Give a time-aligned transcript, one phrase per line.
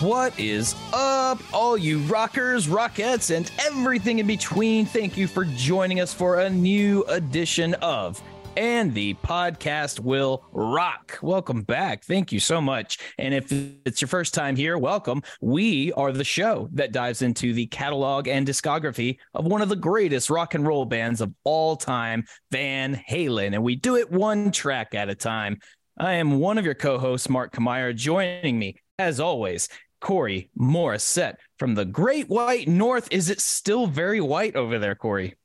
[0.00, 4.86] What is up, all you rockers, rockettes, and everything in between?
[4.86, 8.22] Thank you for joining us for a new edition of
[8.56, 11.18] and the podcast will rock.
[11.20, 12.04] Welcome back.
[12.04, 12.98] Thank you so much.
[13.18, 13.50] And if
[13.84, 15.20] it's your first time here, welcome.
[15.40, 19.74] We are the show that dives into the catalog and discography of one of the
[19.74, 23.52] greatest rock and roll bands of all time, Van Halen.
[23.52, 25.58] And we do it one track at a time.
[25.98, 27.96] I am one of your co hosts, Mark Kamire.
[27.96, 29.68] Joining me, as always,
[30.00, 33.08] Corey Morissette from the Great White North.
[33.10, 35.36] Is it still very white over there, Corey?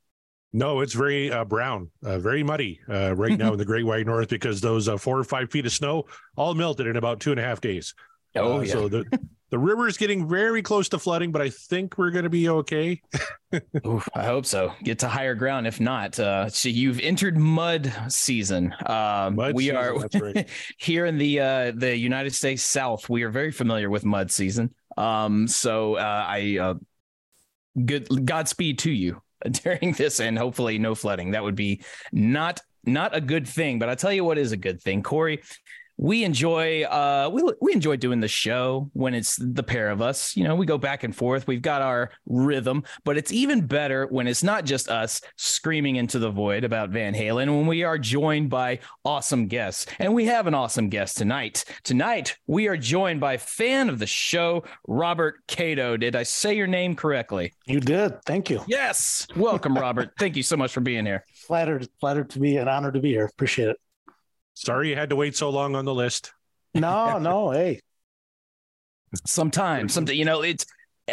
[0.56, 4.06] No, it's very uh, brown, uh, very muddy uh, right now in the Great White
[4.06, 6.06] North because those uh, four or five feet of snow
[6.36, 7.96] all melted in about two and a half days.
[8.36, 8.72] Oh, Uh, yeah.
[8.74, 9.20] So the
[9.52, 12.50] the river is getting very close to flooding, but I think we're going to be
[12.50, 13.00] okay.
[13.86, 14.74] Oof, I hope so.
[14.84, 15.68] Get to higher ground.
[15.68, 18.74] If not, uh, so you've entered mud season.
[18.88, 20.50] Um, Mud we season, are right.
[20.80, 23.08] here in the uh, the United States South.
[23.10, 24.74] We are very familiar with mud season.
[24.98, 26.74] Um, so uh, I uh,
[27.86, 29.22] good Godspeed to you
[29.64, 31.32] during this, and hopefully no flooding.
[31.32, 33.78] That would be not not a good thing.
[33.78, 35.44] But I tell you what is a good thing, Corey.
[36.03, 40.36] We enjoy uh we we enjoy doing the show when it's the pair of us.
[40.36, 41.47] You know, we go back and forth.
[41.47, 46.19] We've got our rhythm, but it's even better when it's not just us screaming into
[46.19, 49.86] the void about Van Halen when we are joined by awesome guests.
[49.97, 51.63] And we have an awesome guest tonight.
[51.86, 55.97] Tonight, we are joined by fan of the show, Robert Kado.
[55.97, 57.53] Did I say your name correctly?
[57.66, 58.22] You did.
[58.25, 58.62] Thank you.
[58.68, 59.25] Yes.
[59.38, 60.12] Welcome, Robert.
[60.19, 61.24] Thank you so much for being here.
[61.34, 63.24] Flattered, flattered to be an honor to be here.
[63.24, 63.78] Appreciate it.
[64.53, 66.31] Sorry you had to wait so long on the list.
[66.75, 67.80] No, no, hey,
[69.25, 70.66] sometimes something you know it's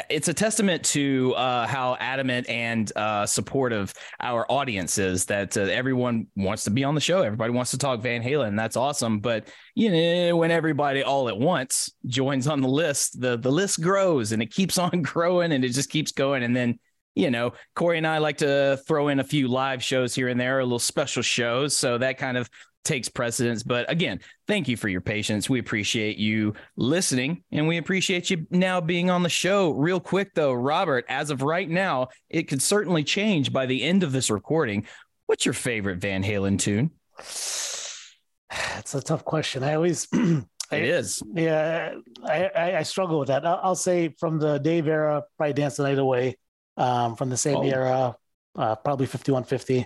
[0.09, 5.63] it's a testament to uh, how adamant and uh, supportive our audience is that uh,
[5.63, 7.23] everyone wants to be on the show.
[7.23, 8.57] Everybody wants to talk Van Halen.
[8.57, 9.19] That's awesome.
[9.19, 13.83] But you know, when everybody all at once joins on the list, the the list
[13.83, 16.45] grows and it keeps on growing and it just keeps going.
[16.45, 16.79] And then
[17.17, 20.41] you know, Corey and I like to throw in a few live shows here and
[20.41, 21.77] there, a little special shows.
[21.77, 22.49] So that kind of
[22.85, 23.63] takes precedence.
[23.63, 25.49] But again, thank you for your patience.
[25.51, 29.71] We appreciate you listening and we appreciate you now being on the show.
[29.71, 34.03] Real quick, though, Robert, as of right now, it could certainly change by the end
[34.03, 34.87] of this recording.
[35.27, 36.91] What's your favorite Van Halen tune?
[37.19, 39.63] it's a tough question.
[39.63, 40.09] I always,
[40.73, 41.23] It is.
[41.35, 41.95] yeah,
[42.25, 43.45] I, I, I struggle with that.
[43.45, 46.37] I'll, I'll say from the Dave era, probably Dance the Night Away.
[46.77, 47.63] Um, from the same Oh.
[47.63, 48.17] era,
[48.57, 49.85] uh, probably 5150.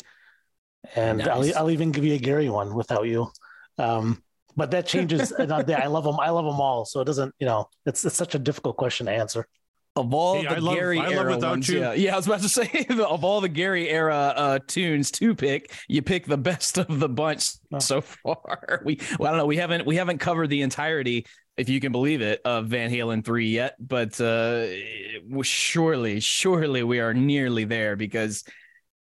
[0.97, 3.31] And I'll, I'll even give you a Gary one without you.
[3.79, 4.23] Um,
[4.57, 5.33] but that changes.
[5.39, 5.45] I
[5.87, 6.21] love them.
[6.21, 6.85] I love them all.
[6.85, 9.47] So it doesn't, you know, it's it's such a difficult question to answer.
[9.97, 11.79] Of all Hey, the I love- Gary I love era Without ones, You.
[11.81, 15.35] yeah, yeah, I was about to say of all the Gary era uh, tunes to
[15.37, 18.83] pick, you pick the best of the bunch so far.
[18.85, 21.27] We, well, I don't know, we haven't we haven't covered the entirety,
[21.57, 24.67] if you can believe it, of Van Halen three yet, but uh,
[25.43, 28.43] surely, surely we are nearly there because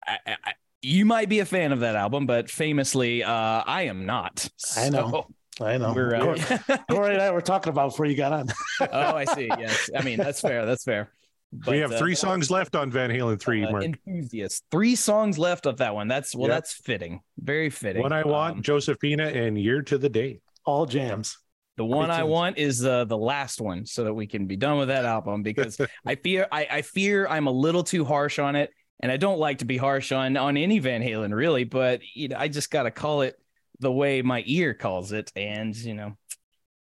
[0.06, 0.53] I, I, I-
[0.83, 3.31] you might be a fan of that album, but famously, uh,
[3.65, 4.47] I am not.
[4.77, 5.25] I know.
[5.62, 5.94] I know.
[5.94, 6.39] We're, uh, Corey,
[6.91, 8.50] Corey and I were talking about before you got on.
[8.91, 9.47] oh, I see.
[9.57, 10.65] Yes, I mean that's fair.
[10.65, 11.12] That's fair.
[11.51, 13.63] we But, have uh, three songs left on Van Halen three.
[13.63, 13.83] uh, Mark.
[13.83, 14.63] enthusiast.
[14.71, 16.07] Three songs left of that one.
[16.07, 16.56] That's well, Yep.
[16.57, 17.21] that's fitting.
[17.39, 18.01] Very fitting.
[18.01, 20.39] One I want, Um, Josephina, and Year to the Day.
[20.65, 21.38] All jams.
[21.77, 24.77] the one I want is uh, the last one, so that we can be done
[24.80, 25.44] with that album.
[25.44, 28.71] Because I fear I, I fear I'm a little too harsh on it,
[29.04, 31.66] and I don't like to be harsh on on any Van Halen really.
[31.66, 33.36] But you know, I just got to call it
[33.80, 36.18] the way my ear calls it, and you know.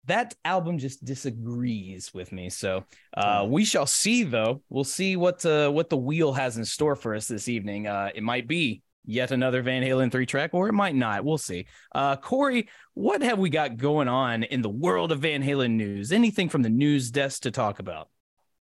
[0.07, 2.85] That album just disagrees with me, so
[3.15, 4.25] uh, we shall see.
[4.25, 7.87] Though we'll see what uh, what the wheel has in store for us this evening.
[7.87, 11.25] Uh, it might be yet another Van Halen three track, or it might not.
[11.25, 11.67] We'll see.
[11.95, 16.11] Uh, Corey, what have we got going on in the world of Van Halen news?
[16.11, 18.09] Anything from the news desk to talk about?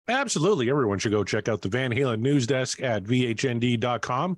[0.07, 0.69] Absolutely.
[0.69, 4.37] Everyone should go check out the Van Halen news desk at vhnd.com.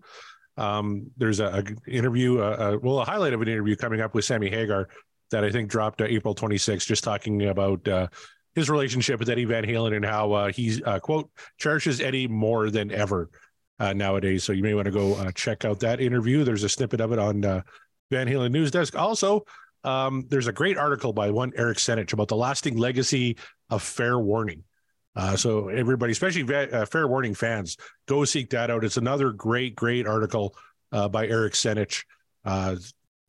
[0.57, 4.13] Um, there's a, a interview, uh, uh, well, a highlight of an interview coming up
[4.13, 4.89] with Sammy Hagar
[5.31, 8.07] that I think dropped uh, April 26th, just talking about uh,
[8.55, 11.29] his relationship with Eddie Van Halen and how uh, he's, uh, quote,
[11.59, 13.29] cherishes Eddie more than ever
[13.95, 14.43] nowadays.
[14.43, 16.43] So you may want to go check out that interview.
[16.43, 18.97] There's a snippet of it on Van Halen news desk.
[18.97, 19.45] Also,
[19.85, 23.37] um, there's a great article by one Eric Senich about the lasting legacy
[23.69, 24.63] of Fair Warning.
[25.19, 27.75] Uh, so everybody, especially va- uh, Fair Warning fans,
[28.07, 28.85] go seek that out.
[28.85, 30.55] It's another great, great article
[30.93, 32.05] uh, by Eric Senich.
[32.45, 32.77] Uh,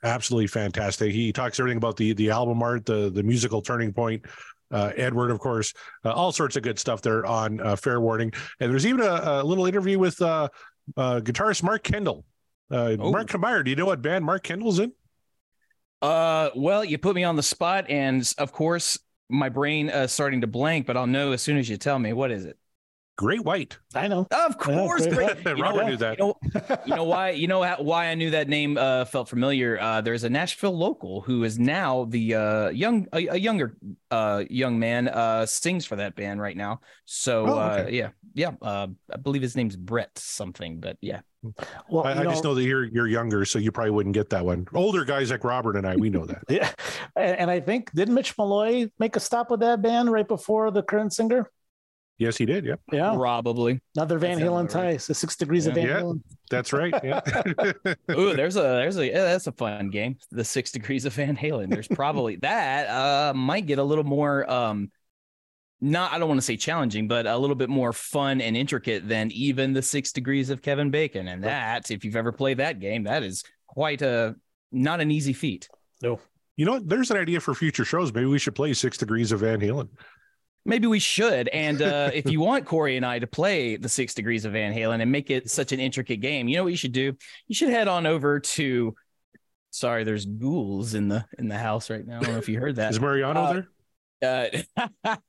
[0.05, 1.13] absolutely fantastic.
[1.13, 4.25] He talks everything about the the album art, the the musical turning point.
[4.71, 8.33] Uh, Edward, of course, uh, all sorts of good stuff there on uh, Fair Warning.
[8.61, 10.49] And there's even a, a little interview with uh,
[10.97, 12.25] uh, guitarist Mark Kendall.
[12.71, 13.11] Uh, Oh.
[13.11, 14.93] Mark Meyer, do you know what band Mark Kendall's in?
[16.01, 18.97] Uh, well, you put me on the spot, and of course,
[19.31, 20.87] my brain uh, starting to blank.
[20.87, 22.60] But I'll know as soon as you tell me what is it.
[23.17, 23.79] Great White.
[23.95, 24.27] I know.
[24.31, 25.43] Of course, great.
[25.43, 25.57] great.
[25.57, 25.87] You know Robert what?
[25.89, 26.19] knew that.
[26.19, 26.39] You know,
[26.87, 27.31] you know why?
[27.31, 29.79] You know why I knew that name uh, felt familiar.
[29.79, 33.77] Uh, there's a Nashville local who is now the uh, young, a, a younger
[34.11, 36.81] uh, young man, uh, sings for that band right now.
[37.05, 37.97] So Oh, uh, okay.
[37.97, 38.53] yeah, yeah.
[38.63, 41.21] Uh, I believe his name's Brett something, but yeah.
[41.91, 44.31] Well, I, you I just know that you're you're younger, so you probably wouldn't get
[44.31, 44.67] that one.
[44.75, 46.43] Older guys like Robert and I, we know that.
[46.49, 46.71] Yeah,
[47.17, 50.71] and, and I think did Mitch Malloy make a stop with that band right before
[50.71, 51.51] the current singer?
[52.21, 52.65] Yes, he did.
[52.65, 53.81] Yeah, Yeah, Probably.
[53.97, 54.93] another Van That sounds Halen about right.
[54.93, 55.07] ties.
[55.09, 56.01] The six degrees of Van Yeah.
[56.03, 56.23] Halen.
[56.49, 56.95] that's right.
[57.03, 57.21] Yeah.
[58.13, 60.17] Ooh, there's a there's a yeah, that's a fun game.
[60.31, 61.69] The six degrees of Van Halen.
[61.71, 64.93] There's probably that uh might get a little more um
[65.81, 69.09] not I don't want to say challenging, but a little bit more fun and intricate
[69.09, 71.27] than even the six degrees of Kevin Bacon.
[71.27, 74.37] And that, if you've ever played that game, that is quite a
[74.71, 75.69] not an easy feat.
[76.03, 76.21] No,
[76.57, 76.87] you know what?
[76.89, 78.13] There's an idea for future shows.
[78.13, 79.89] Maybe we should play Six Degrees of Van Halen.
[80.71, 81.49] Maybe we should.
[81.49, 84.73] And uh, if you want Corey and I to play the Six Degrees of Van
[84.73, 87.17] Halen and make it such an intricate game, you know what you should do?
[87.49, 88.95] You should head on over to.
[89.73, 92.19] Sorry, there's ghouls in the in the house right now.
[92.19, 92.91] I don't know if you heard that.
[92.93, 93.53] Is Mariano Uh,
[94.23, 94.63] there?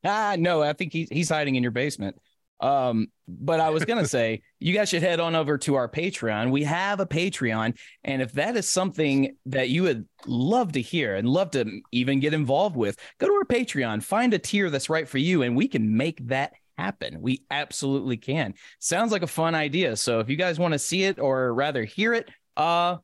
[0.04, 2.18] Uh, no, I think he's he's hiding in your basement.
[2.62, 6.52] Um, but I was gonna say you guys should head on over to our Patreon.
[6.52, 11.16] We have a Patreon, and if that is something that you would love to hear
[11.16, 14.90] and love to even get involved with, go to our Patreon, find a tier that's
[14.90, 17.22] right for you, and we can make that happen.
[17.22, 18.54] We absolutely can.
[18.80, 19.96] Sounds like a fun idea.
[19.96, 22.98] So if you guys want to see it or rather hear it, uh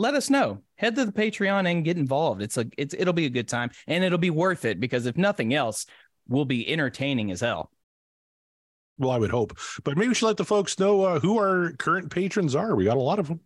[0.00, 0.62] let us know.
[0.76, 2.40] Head to the Patreon and get involved.
[2.42, 5.16] It's a it's it'll be a good time and it'll be worth it because if
[5.16, 5.86] nothing else,
[6.26, 7.70] we'll be entertaining as hell.
[9.00, 11.72] Well, I would hope, but maybe we should let the folks know uh, who our
[11.78, 12.76] current patrons are.
[12.76, 13.40] We got a lot of them.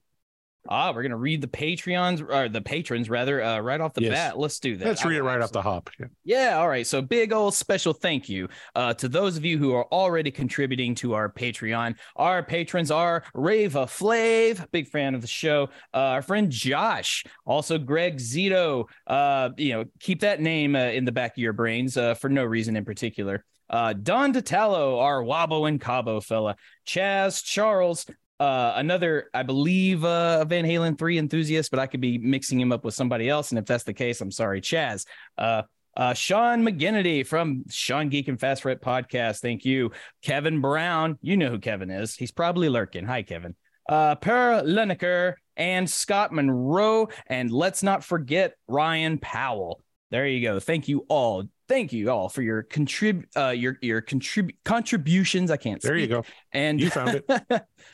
[0.66, 4.12] Ah, we're gonna read the Patreons or the patrons rather uh, right off the Yes.
[4.12, 4.38] bat.
[4.38, 4.84] Let's do that.
[4.86, 5.90] Let's read it right off the hop.
[6.00, 6.06] Yeah.
[6.24, 6.86] Yeah, all right.
[6.86, 10.94] So big old special thank you uh, to those of you who are already contributing
[10.96, 11.96] to our Patreon.
[12.16, 15.68] Our patrons are Rava Flav, big fan of the show.
[15.92, 18.86] Uh, our friend Josh, also Greg Zito.
[19.06, 22.30] Uh, you know, keep that name uh, in the back of your brains uh, for
[22.30, 23.44] no reason in particular.
[23.70, 26.56] Uh, Don DeTallo, our Wabo and Cabo fella.
[26.86, 28.06] Chaz Charles,
[28.40, 32.72] uh, another, I believe, uh, Van Halen 3 enthusiast, but I could be mixing him
[32.72, 33.50] up with somebody else.
[33.50, 35.06] And if that's the case, I'm sorry, Chaz.
[35.38, 35.62] Uh,
[35.96, 39.38] uh, Sean McGinnity from Sean Geek and Fast Red podcast.
[39.40, 39.92] Thank you.
[40.22, 41.18] Kevin Brown.
[41.22, 42.16] You know who Kevin is.
[42.16, 43.04] He's probably lurking.
[43.06, 43.54] Hi, Kevin.
[43.88, 47.08] uh, Per Lineker, and Scott Monroe.
[47.28, 49.82] And let's not forget Ryan Powell.
[50.10, 50.58] There you go.
[50.58, 51.44] Thank you all.
[51.68, 55.50] Thank you all for your contrib uh, your your contrib- contributions.
[55.50, 55.80] I can't.
[55.80, 56.24] There you go.
[56.52, 57.26] And You found it.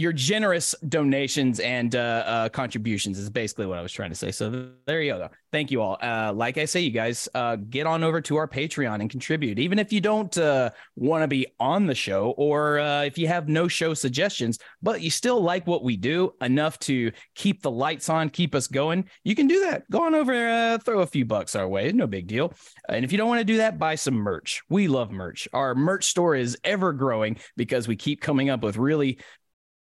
[0.00, 4.32] your generous donations and uh, uh, contributions is basically what I was trying to say.
[4.32, 5.28] So th- there you go.
[5.52, 5.98] Thank you all.
[6.02, 9.58] Uh, like I say, you guys uh, get on over to our Patreon and contribute.
[9.58, 13.28] Even if you don't uh, want to be on the show, or uh, if you
[13.28, 17.70] have no show suggestions, but you still like what we do enough to keep the
[17.70, 19.90] lights on, keep us going, you can do that.
[19.90, 21.92] Go on over, throw a few bucks our way.
[21.92, 22.54] No big deal.
[22.88, 24.62] And if you don't want to do that, buy some merch.
[24.70, 25.46] We love merch.
[25.52, 29.18] Our merch store is ever growing because we keep coming up with really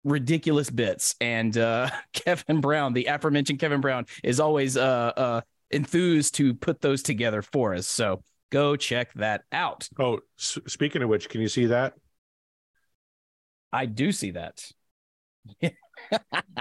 [0.04, 1.14] ridiculous bits.
[1.20, 5.40] And uh, Kevin Brown, the aforementioned Kevin Brown, is always uh, uh,
[5.70, 7.86] enthused to put those together for us.
[7.86, 9.88] So go check that out.
[9.98, 11.94] Oh, s- speaking of which, can you see that?
[13.72, 14.64] I do see that.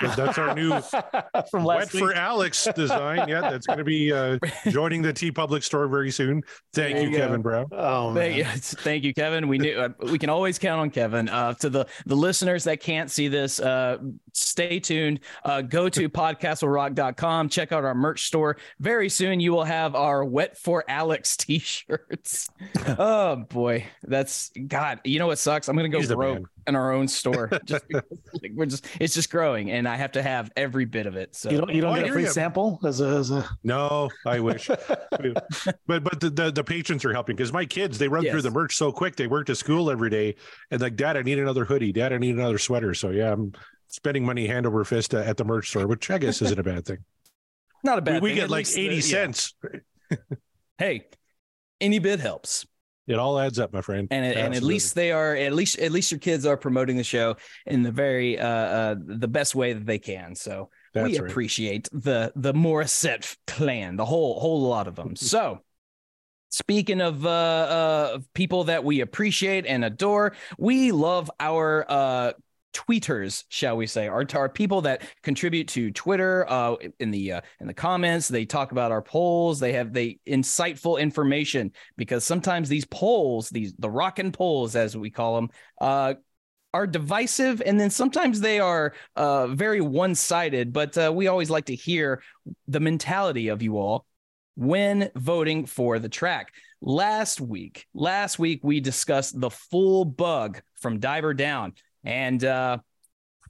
[0.01, 0.70] That's our new
[1.51, 2.13] from Wet last for.
[2.13, 3.27] Alex design.
[3.27, 4.38] Yeah, that's going to be uh,
[4.70, 6.44] joining the TeePublic store very soon.
[6.74, 7.24] Thank There you, you go.
[7.24, 7.65] Kevin Brown.
[7.72, 8.38] Oh Thank man.
[8.38, 9.48] you, thank you, Kevin.
[9.48, 11.29] We knew uh, we can always count on Kevin.
[11.29, 13.98] Uh, to the the listeners that can't see this, uh,
[14.34, 15.22] stay tuned.
[15.44, 17.50] Uh, go to podcastwillrock.com.
[17.50, 18.58] Check out our merch store.
[18.79, 22.50] Very soon, you will have our "Wet for Alex" t-shirts.
[22.98, 25.00] oh boy, that's God.
[25.03, 25.67] You know what sucks?
[25.67, 26.46] I'm gonna go He's the broke man.
[26.67, 27.50] In our own store.
[27.65, 31.15] Just like, we're just it's just growing, and I have to have every bit of
[31.15, 31.36] it.
[31.36, 32.29] So You don't you don't Oh, get a free you.
[32.29, 34.67] sample as a, as a No, I wish.
[35.88, 38.51] but but the, the, the patrons are helping because my kids they run through the
[38.51, 39.15] merch so quick.
[39.15, 40.36] They work to school every day
[40.71, 41.91] and like, Dad, I need another hoodie.
[41.93, 42.93] Dad, I need another sweater.
[42.93, 43.53] So yeah, I'm
[43.88, 46.63] spending money hand over fist uh, at the merch store, which I guess isn't a
[46.63, 47.00] bad thing.
[47.83, 48.21] not a We, bad.
[48.21, 48.36] we thing.
[48.36, 49.01] get At like least, uh, eighty yeah.
[49.01, 49.55] cents.
[50.77, 51.07] Hey,
[51.81, 52.65] any bit helps.
[53.07, 54.07] It all adds up, my friend.
[54.11, 57.03] and and at least they are at least at least your kids are promoting the
[57.03, 61.19] show in the very uh, uh the best way that they can so That's we
[61.19, 61.29] right.
[61.29, 65.61] appreciate the the Morissette clan the whole whole lot of them so
[66.49, 72.31] speaking of uh, uh people that we appreciate and adore we love our uh
[72.77, 77.41] tweeters shall we say are, our people that contribute to twitter uh in the uh,
[77.60, 78.27] in the comments.
[78.27, 79.60] They talk about our polls.
[79.60, 85.10] They have they insightful information because sometimes these polls these the rockin' polls as we
[85.10, 85.50] call them
[85.81, 86.13] uh
[86.74, 90.72] are divisive and then sometimes they are uh very one-sided.
[90.72, 92.22] But uh, we always like to hear
[92.67, 94.05] the mentality of you all
[94.55, 96.53] when voting for the track.
[96.79, 101.74] Last week last week we discussed the full bug from diver down
[102.07, 102.77] and uh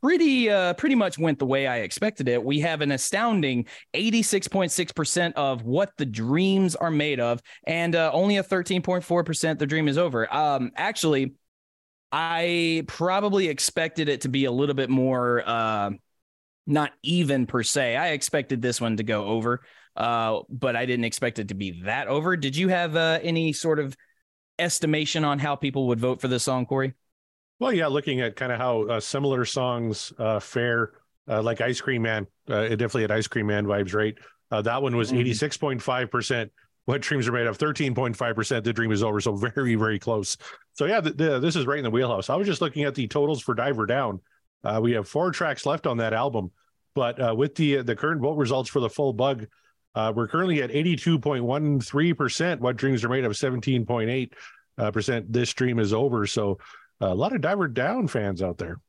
[0.01, 2.43] pretty uh pretty much went the way I expected it.
[2.43, 8.37] We have an astounding 86.6% of what the dreams are made of and uh, only
[8.37, 10.31] a 13.4% the dream is over.
[10.33, 11.35] Um actually
[12.11, 15.91] I probably expected it to be a little bit more uh
[16.69, 17.95] not even per se.
[17.95, 19.61] I expected this one to go over.
[19.95, 22.35] Uh but I didn't expect it to be that over.
[22.35, 23.95] Did you have uh, any sort of
[24.59, 26.93] estimation on how people would vote for this song, Corey?
[27.59, 30.91] Well, yeah, looking at kind of how uh, similar songs uh, fare,
[31.27, 34.15] uh, like Ice Cream Man, uh, it definitely had Ice Cream Man vibes, right?
[34.51, 35.19] Uh, that one was Mhm.
[35.19, 36.51] 86.5%.
[36.85, 38.63] What dreams are made of 13.5%.
[38.63, 39.19] The dream is over.
[39.19, 40.37] So very, very close.
[40.73, 42.29] So, yeah, the, the, this is right in the wheelhouse.
[42.29, 44.21] I was just looking at the totals for Diver Down.
[44.63, 46.51] Uh, we have four tracks left on that album.
[46.95, 49.45] But uh, with the the current vote results for the full bug,
[49.93, 52.59] uh, we're currently at 82.13%.
[52.59, 54.31] What dreams are made of 17.8
[54.79, 55.31] uh, percent.
[55.31, 56.25] This dream is over.
[56.25, 56.57] So,
[56.99, 58.79] a lot of diver down fans out there.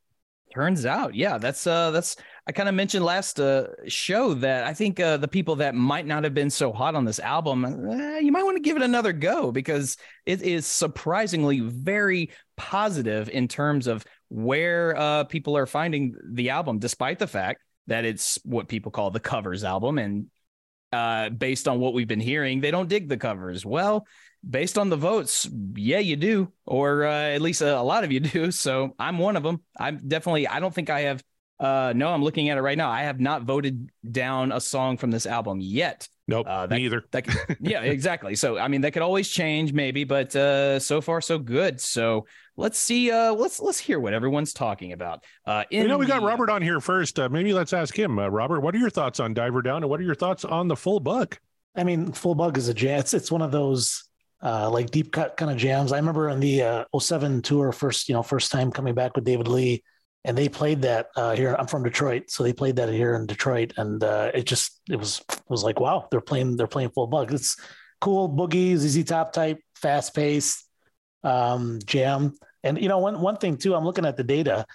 [0.55, 4.73] Turns out, yeah, that's uh that's I kind of mentioned last uh show that I
[4.73, 8.21] think uh the people that might not have been so hot on this album, eh,
[8.21, 13.47] you might want to give it another go because it is surprisingly very positive in
[13.47, 18.69] terms of where uh people are finding the album despite the fact that it's what
[18.69, 20.29] people call the covers album and
[20.93, 23.67] uh based on what we've been hearing, they don't dig the covers.
[23.67, 24.07] Well,
[24.49, 28.13] based on the votes, yeah, you do, or uh, at least a, a lot of
[28.13, 28.51] you do.
[28.51, 29.63] So I'm one of them.
[29.79, 30.47] I'm definitely.
[30.49, 31.23] I don't think I have.
[31.61, 32.89] Uh, no, I'm looking at it right now.
[32.89, 36.09] I have not voted down a song from this album yet.
[36.29, 37.03] Nope, Uh, that- me either.
[37.11, 38.37] That could, yeah, exactly.
[38.37, 41.81] So I mean, that could always change, maybe, but uh, so far so good.
[41.81, 42.27] So
[42.57, 43.11] let's see.
[43.11, 45.25] Uh, let's let's hear what everyone's talking about.
[45.47, 47.19] Uh, in You know, we got the- Robert on here first.
[47.19, 48.19] Uh, maybe let's ask him.
[48.21, 50.69] Uh, Robert, what are your thoughts on Diver Down, and what are your thoughts on
[50.69, 51.37] the full bug?
[51.75, 52.99] I mean, Full Bug is a jam.
[53.01, 54.08] It's, it's one of those
[54.43, 55.93] uh, like deep cut kind of jams.
[55.93, 59.25] I remember on the uh, 07 tour, first, you know, first time coming back with
[59.25, 59.83] David Lee,
[60.25, 61.57] and they played that uh, here.
[61.59, 64.97] I'm from Detroit, so they played that here in Detroit, and uh, it just it
[64.97, 67.33] was it was like wow, they're playing they're playing Full Bug.
[67.33, 67.57] It's
[68.01, 70.65] cool boogie, ZZ Top type, fast paced
[71.25, 72.35] um, jam.
[72.63, 74.67] And you know, one one thing too, I'm looking at the data.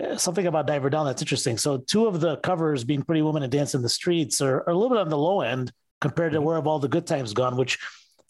[0.00, 1.58] uh, something about Diver Down that's interesting.
[1.58, 4.70] So two of the covers being Pretty Woman and Dance in the Streets are, are
[4.70, 6.46] a little bit on the low end compared to Mm-hmm.
[6.46, 7.78] Where Have All the Good Times Gone, which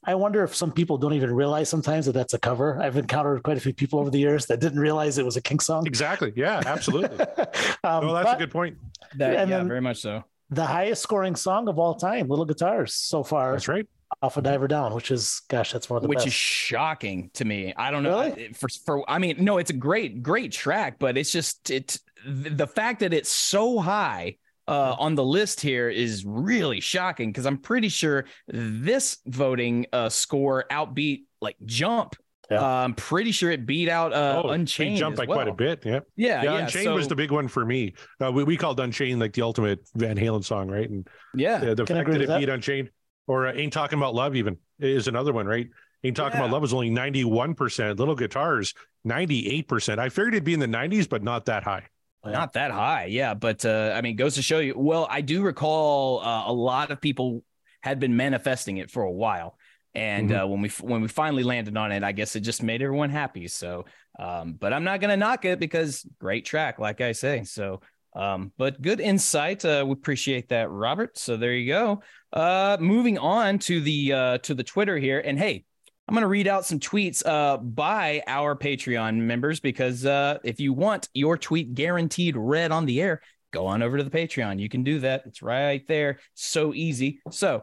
[0.04, 2.80] I wonder if some people don't even realize sometimes that that's a cover.
[2.82, 5.40] I've encountered quite a few people over the years that didn't realize it was a
[5.42, 5.86] King song.
[5.86, 6.32] Exactly.
[6.34, 7.20] Yeah, absolutely.
[7.84, 8.76] um, well, that's but a good point.
[9.16, 10.24] That, yeah, then- very much so.
[10.50, 13.88] The highest scoring song of all time, Little Guitars, so far That's right.
[14.20, 16.26] off of Diver Down, which is, gosh, that's one of the which best.
[16.26, 17.72] is shocking to me.
[17.74, 18.48] I don't know Really?
[18.48, 21.98] I- for for I mean, no, it's a great great track, but it's just it
[22.26, 24.36] the fact that it's so high
[24.68, 30.08] uh, on the list here is really shocking because I'm pretty sure this voting uh,
[30.08, 32.16] score outbeat like Jump.
[32.50, 32.60] Yeah.
[32.60, 34.96] Uh, I'm pretty sure it beat out uh, oh, Unchained.
[34.96, 35.84] They jumped as by quite a bit.
[35.84, 36.00] Yeah.
[36.16, 36.58] Yeah, Yeah, yeah.
[36.64, 37.94] Unchained was the big one for me.
[38.20, 40.88] Uh, we, we called Unchained like the ultimate Van Halen song, right?
[40.88, 41.64] And yeah.
[41.64, 42.40] yeah, the fact that it that?
[42.40, 42.90] beat Unchained
[43.26, 45.68] or uh, Ain't Talking About Love even is another one, right?
[46.04, 47.98] Ain't Talking About Love was only 91%.
[47.98, 48.74] Little Guitars,
[49.06, 49.98] 98%.
[49.98, 51.84] I figured it'd be in the 90s, but not that high.
[52.24, 53.34] Not that high, yeah.
[53.34, 54.74] But uh, I mean, goes to show you.
[54.76, 57.42] Well, I do recall uh, a lot of people
[57.80, 59.58] had been manifesting it for a while,
[59.94, 60.42] and Mhm.
[60.44, 63.10] uh, when we when we finally landed on it, I guess it just made everyone
[63.10, 63.48] happy.
[63.48, 63.86] So,
[64.18, 67.42] um, but I'm not gonna knock it because great track, like I say.
[67.42, 67.80] So,
[68.14, 69.64] um, but good insight.
[69.64, 71.18] Uh, we appreciate that, Robert.
[71.18, 72.02] So there you go.
[72.32, 75.64] Uh, moving on to the uh, to the Twitter here, and hey.
[76.08, 80.58] I'm going to read out some tweets uh, by our Patreon members because uh, if
[80.58, 84.58] you want your tweet guaranteed read on the air, go on over to the Patreon.
[84.58, 85.22] You can do that.
[85.26, 86.18] It's right there.
[86.34, 87.20] So easy.
[87.30, 87.62] So,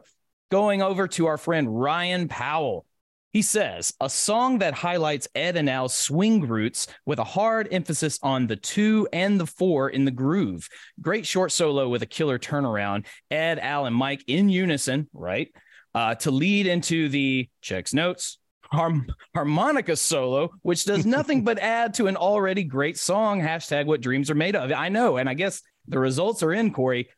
[0.50, 2.86] going over to our friend Ryan Powell.
[3.32, 8.18] He says, a song that highlights Ed and Al's swing roots with a hard emphasis
[8.24, 10.68] on the two and the four in the groove.
[11.00, 13.06] Great short solo with a killer turnaround.
[13.30, 15.54] Ed, Al, and Mike in unison, right?
[15.92, 18.38] Uh, to lead into the checks notes
[18.72, 23.40] harm, harmonica solo, which does nothing but add to an already great song.
[23.40, 24.72] Hashtag what dreams are made of.
[24.72, 25.16] I know.
[25.16, 27.08] And I guess the results are in, Corey.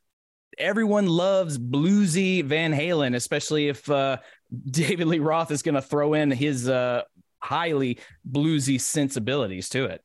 [0.58, 4.18] Everyone loves bluesy Van Halen, especially if uh,
[4.70, 7.02] David Lee Roth is going to throw in his uh,
[7.38, 7.98] highly
[8.30, 10.02] bluesy sensibilities to it.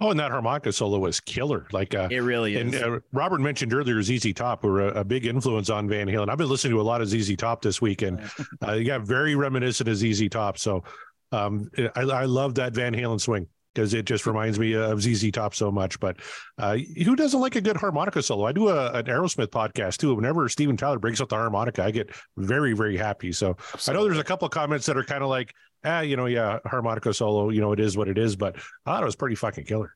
[0.00, 1.66] Oh, and that harmonica solo was killer.
[1.72, 2.74] Like, uh, It really is.
[2.74, 6.30] and uh, Robert mentioned earlier ZZ Top were a, a big influence on Van Halen.
[6.30, 8.20] I've been listening to a lot of ZZ Top this week, and
[8.66, 10.56] uh, yeah, very reminiscent of ZZ Top.
[10.58, 10.84] So,
[11.32, 15.30] um, I, I love that Van Halen swing because it just reminds me of ZZ
[15.30, 16.00] Top so much.
[16.00, 16.16] But
[16.58, 18.46] uh, who doesn't like a good harmonica solo?
[18.46, 20.14] I do a, an Aerosmith podcast too.
[20.14, 23.32] Whenever Steven Tyler breaks out the harmonica, I get very, very happy.
[23.32, 26.16] So I know there's a couple of comments that are kind of like, ah, you
[26.16, 28.36] know, yeah, harmonica solo, you know, it is what it is.
[28.36, 29.94] But I thought it was pretty fucking killer.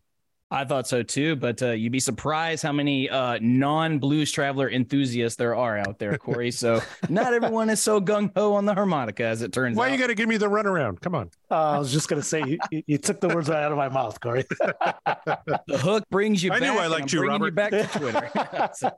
[0.50, 4.70] I thought so too, but uh, you'd be surprised how many uh, non blues traveler
[4.70, 6.52] enthusiasts there are out there, Corey.
[6.52, 9.80] So not everyone is so gung ho on the harmonica as it turns out.
[9.80, 9.92] Why out.
[9.94, 11.00] you got to give me the runaround?
[11.00, 11.30] Come on.
[11.50, 13.72] Uh, I was just going to say, you, you- you took the words right out
[13.72, 14.44] of my mouth, Corey.
[14.60, 16.72] the hook brings you I back.
[16.72, 17.54] knew I and liked I'm you, bringing Robert.
[17.54, 18.70] back to Twitter.
[18.74, 18.90] So,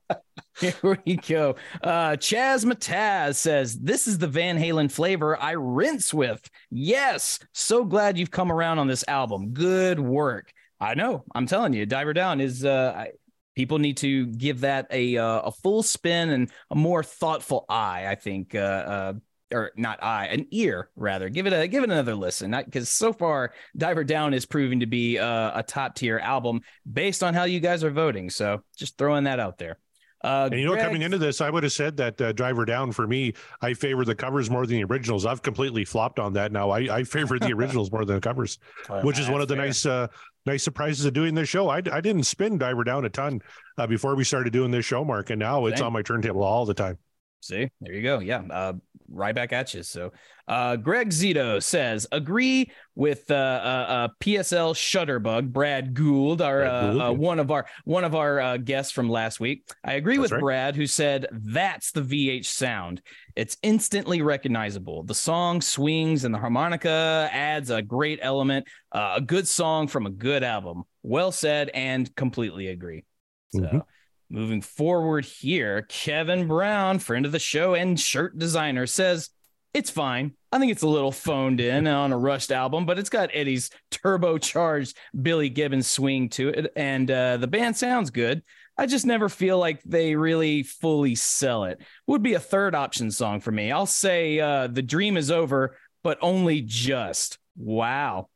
[0.61, 1.57] here we go.
[1.83, 6.49] Uh, Chaz Mataz says, This is the Van Halen flavor I rinse with.
[6.71, 7.39] Yes.
[7.55, 9.51] So glad you've come around on this album.
[9.53, 10.53] Good work.
[10.81, 11.25] I know.
[11.35, 12.65] I'm telling you, Diver Down is.
[12.65, 13.09] Uh, I,
[13.55, 18.07] people need to give that a uh, a full spin and a more thoughtful eye.
[18.09, 18.55] I think.
[18.55, 19.13] Uh, uh,
[19.53, 21.29] or not eye, an ear rather.
[21.29, 24.87] Give it a give it another listen, because so far Diver Down is proving to
[24.87, 26.63] be uh, a top tier album
[26.93, 28.29] based on how you guys are voting.
[28.29, 29.79] So just throwing that out there.
[30.25, 32.65] Uh, And you know, Greg- coming into this, I would have said that uh, Diver
[32.65, 35.25] Down for me, I favor the covers more than the originals.
[35.25, 36.71] I've completely flopped on that now.
[36.71, 38.59] I, I favor the originals more than the covers,
[39.03, 40.09] which is one of the nice uh,
[40.47, 41.69] nice surprises of doing this show.
[41.69, 43.43] I, I didn't spin Diver Down a ton
[43.77, 45.87] uh, before we started doing this show, Mark, and now it's Same.
[45.89, 46.99] on my turntable all the time.
[47.41, 48.21] See, there you go.
[48.21, 48.73] Yeah, uh,
[49.09, 49.83] right back at you.
[49.83, 50.13] So,
[50.49, 56.93] uh, Greg Zito says, agree with uh, uh, uh, PSL Shutterbug, Brad Gould, our Brad
[56.93, 59.69] Gould, uh, uh, one of our one of our uh, guests from last week.
[59.85, 60.41] I agree That's with right.
[60.41, 63.03] Brad, who said that's the VH sound.
[63.35, 65.03] It's instantly recognizable.
[65.03, 68.67] The song swings and the harmonica adds a great element.
[68.93, 70.85] Uh, a good song from a good album.
[71.03, 73.05] Well said, and completely agree.
[73.49, 73.61] So.
[73.61, 73.83] Mhm.
[74.29, 79.31] Moving forward here, Kevin Brown, friend of the show and shirt designer, says
[79.73, 80.33] it's fine.
[80.51, 83.71] I think it's a little phoned in on a rushed album, but it's got Eddie's
[83.93, 88.43] turbocharged Billy Gibbons swing to it, and uh, the band sounds good.
[88.79, 91.81] I just never feel like they really fully sell it.
[92.07, 93.71] Would be a third option song for me.
[93.71, 97.39] I'll say uh, "The Dream Is Over," but only just.
[97.57, 98.29] Wow,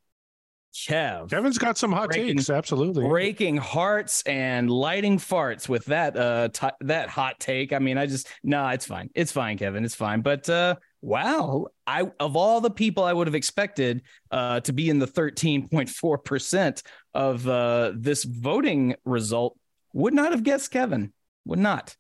[0.75, 1.31] Kev.
[1.31, 3.07] Kevin's got some hot Breaking- takes, absolutely.
[3.07, 7.73] breaking hearts and lighting farts with that uh t- that hot take.
[7.73, 9.11] I mean, I just nah, it's fine.
[9.15, 9.85] It's fine, Kevin.
[9.85, 10.21] It's fine.
[10.23, 14.89] But uh wow, I of all the people I would have expected uh, to be
[14.91, 16.83] in the 13.4%
[17.15, 19.59] of uh, this voting result,
[19.93, 21.13] would not have guessed Kevin.
[21.47, 21.97] Would not.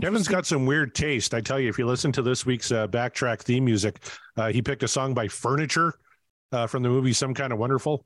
[0.00, 1.34] Kevin's got some weird taste.
[1.34, 3.98] I tell you, if you listen to this week's uh, backtrack theme music,
[4.36, 5.94] uh, he picked a song by Furniture
[6.54, 8.04] uh, from the movie Some Kind of Wonderful.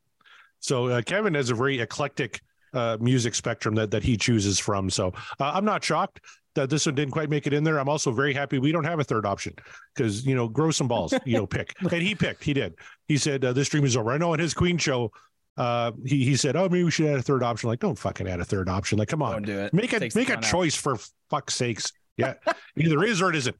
[0.60, 2.40] So uh, Kevin has a very eclectic
[2.74, 4.90] uh, music spectrum that that he chooses from.
[4.90, 5.08] So
[5.40, 6.20] uh, I'm not shocked
[6.54, 7.78] that this one didn't quite make it in there.
[7.78, 9.54] I'm also very happy we don't have a third option
[9.94, 11.74] because you know, grow some balls, you know, pick.
[11.92, 12.42] And he picked.
[12.42, 12.74] He did.
[13.06, 14.10] He said uh, this dream is over.
[14.10, 15.12] I know on his Queen show.
[15.56, 18.28] Uh, he he said, "Oh, maybe we should add a third option." Like, don't fucking
[18.28, 18.96] add a third option.
[18.98, 19.74] Like, come on, Don't do it.
[19.74, 20.50] make a Takes make a fun out.
[20.50, 20.96] choice for
[21.30, 21.92] fuck's sakes.
[22.16, 22.34] Yeah,
[22.76, 23.56] either is or it isn't.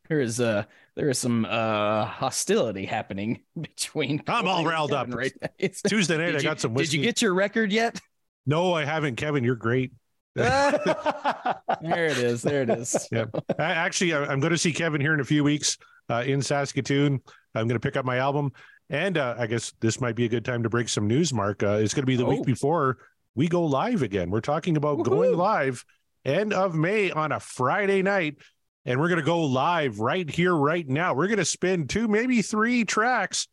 [0.10, 4.22] There is uh there is some uh hostility happening between.
[4.28, 5.14] I'm all riled up.
[5.14, 5.34] Right.
[5.58, 6.98] It's- Tuesday night, Did I got some Whiskey.
[6.98, 8.00] Did you get your record yet?
[8.48, 9.44] No, I haven't, Kevin.
[9.44, 9.92] You're great.
[10.36, 12.42] There it is.
[12.42, 13.08] There it is.
[13.12, 13.26] yeah.
[13.60, 15.78] Actually, I'm going to see Kevin here in a few weeks
[16.10, 17.22] uh, in Saskatoon.
[17.56, 18.52] I'm going to pick up my album,
[18.90, 21.34] and uh, I guess this might be a good time to break some news.
[21.34, 22.30] Mark, uh, it's going to be the Oh.
[22.30, 22.98] week before
[23.36, 24.30] we go live again.
[24.30, 25.84] We're talking about going live
[26.26, 28.38] end of May on a Friday night,
[28.86, 31.14] and we're going to go live right here, right now.
[31.14, 33.48] We're going to spin two, maybe three tracks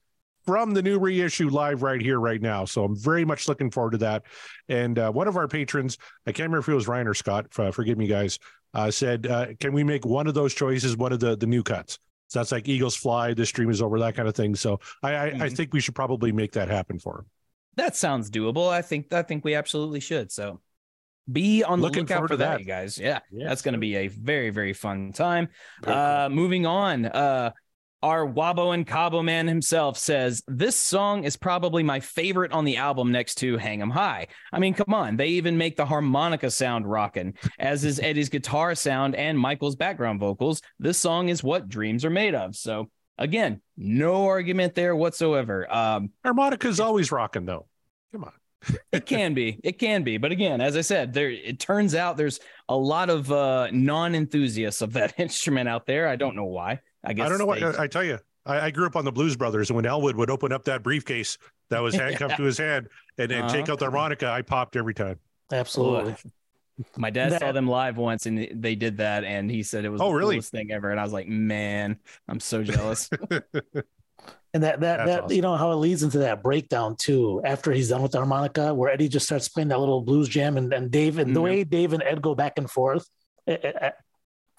[0.46, 2.64] from the new reissue live right here, right now.
[2.64, 4.22] So I'm very much looking forward to that.
[4.68, 7.46] And uh, one of our patrons, I can't remember if it was Ryan or Scott,
[7.58, 8.38] uh, forgive me, guys,
[8.74, 11.62] uh, said, uh, "Can we make one of those choices one of the the new
[11.62, 14.54] cuts?" So that's like Eagles Fly, this stream is over, that kind of thing.
[14.54, 15.56] So I I, I Mhm.
[15.56, 17.26] think we should probably make that happen for him.
[17.76, 18.68] That sounds doable.
[18.68, 20.30] I think I think we absolutely should.
[20.32, 20.60] So
[21.30, 22.60] be on the lookout for that, that.
[22.60, 22.98] you guys.
[22.98, 25.48] Yeah, Yeah, that's going to be a very very fun time.
[25.82, 27.06] Very Uh, moving on.
[27.06, 27.50] Uh,
[28.00, 32.76] our Wabo and Cabo man himself says this song is probably my favorite on the
[32.76, 34.28] album next to Hang 'em High.
[34.52, 38.76] I mean, come on, they even make the harmonica sound rockin', as is Eddie's guitar
[38.76, 40.62] sound and Michael's background vocals.
[40.78, 42.54] This song is what dreams are made of.
[42.54, 42.88] So
[43.18, 45.66] again, no argument there whatsoever.
[45.72, 47.66] Um, harmonica is always rocking though.
[48.12, 48.32] Come on.
[48.92, 52.16] It can be it can be but again as i said there it turns out
[52.16, 56.81] there's a lot of uh non-enthusiasts of that instrument out there i don't know why
[57.05, 58.18] i guess I don't know what I tell you.
[58.47, 60.83] I, I grew up on the Blues Brothers, and when Elwood would open up that
[60.83, 61.37] briefcase
[61.68, 62.37] that was handcuffed Yeah.
[62.38, 63.73] to his hand and, and take Uh-huh.
[63.75, 65.18] out the harmonica, I popped every time.
[65.53, 66.14] Absolutely.
[66.97, 70.01] my dad saw them live once and they did that and he said it was
[70.01, 70.37] Oh, the really?
[70.37, 73.11] coolest thing ever and i was like man i'm so jealous
[74.54, 75.37] And that that That's that awesome.
[75.37, 77.42] you know how it leads into that breakdown too.
[77.44, 80.56] After he's done with the harmonica, where Eddie just starts playing that little blues jam,
[80.56, 81.44] and, and Dave and the Mhm.
[81.44, 83.06] way Dave and Ed go back and forth.
[83.46, 83.92] I, I-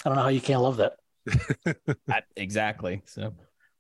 [0.06, 0.94] I don't know how you can't love that.
[2.38, 3.34] Exactly so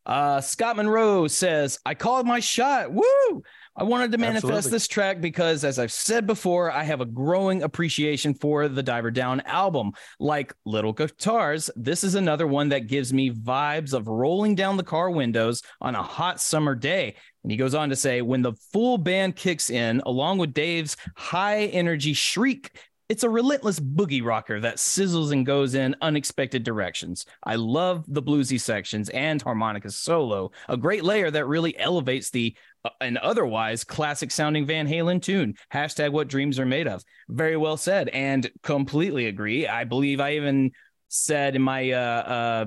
[0.10, 2.91] uh scott monroe says i called my shot.
[2.91, 3.43] Woo!
[3.78, 4.72] I wanted to manifest Absolutely.
[4.72, 9.12] this track because as i've said before i have a growing appreciation for the diver
[9.12, 9.91] down album.
[10.19, 14.84] Like little guitars this is another one that gives me vibes of rolling down the
[14.84, 17.15] car windows on a hot summer day.
[17.43, 20.98] And he goes on to say when the full band kicks in along with dave's
[21.15, 22.72] high energy shriek
[23.10, 27.26] it's a relentless boogie rocker that sizzles and goes in unexpected directions.
[27.43, 32.56] I love the bluesy sections and harmonica solo, a great layer that really elevates the
[32.86, 35.56] uh, an otherwise classic sounding Van Halen tune.
[35.74, 37.04] Hashtag what dreams are made of.
[37.28, 39.67] Very well said and completely agree.
[39.67, 40.72] I believe I even
[41.08, 42.65] said in my uh, uh,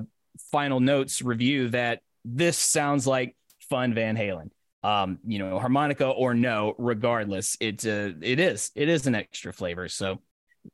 [0.51, 3.35] final notes review that this sounds like
[3.69, 4.49] fun Van Halen.
[4.83, 9.53] Um, you know, harmonica or no, regardless, it uh, it is it is an extra
[9.53, 9.87] flavor.
[9.87, 10.19] So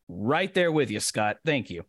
[0.08, 1.38] right there with you, Scott.
[1.46, 1.84] Thank you.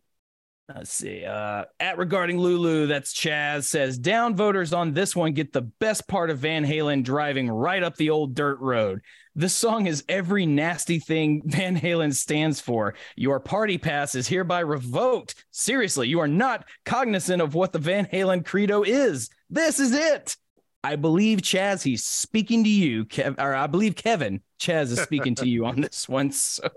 [0.75, 1.25] Let's see.
[1.25, 6.07] Uh, at regarding Lulu, that's Chaz says down voters on this one get the best
[6.07, 9.01] part of Van Halen driving right up the old dirt road.
[9.35, 12.93] This song is every nasty thing Van Halen stands for.
[13.15, 15.43] Your party pass is hereby revoked.
[15.51, 19.29] Seriously, you are not cognizant of what the Van Halen credo is.
[19.49, 20.37] This is it.
[20.83, 25.35] I believe Chaz, he's speaking to you, Kev, or I believe Kevin Chaz is speaking
[25.35, 26.31] to you on this one.
[26.41, 26.69] So,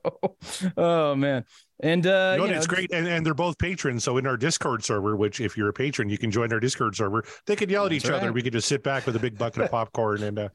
[0.77, 1.45] oh man,
[1.81, 4.05] and uh, you know, you it's great, and, and they're both patrons.
[4.05, 6.95] So in our Discord server, which if you're a patron, you can join our Discord
[6.97, 7.25] server.
[7.47, 8.33] They could yell at each other.
[8.33, 10.49] We could just sit back with a big bucket of popcorn and uh,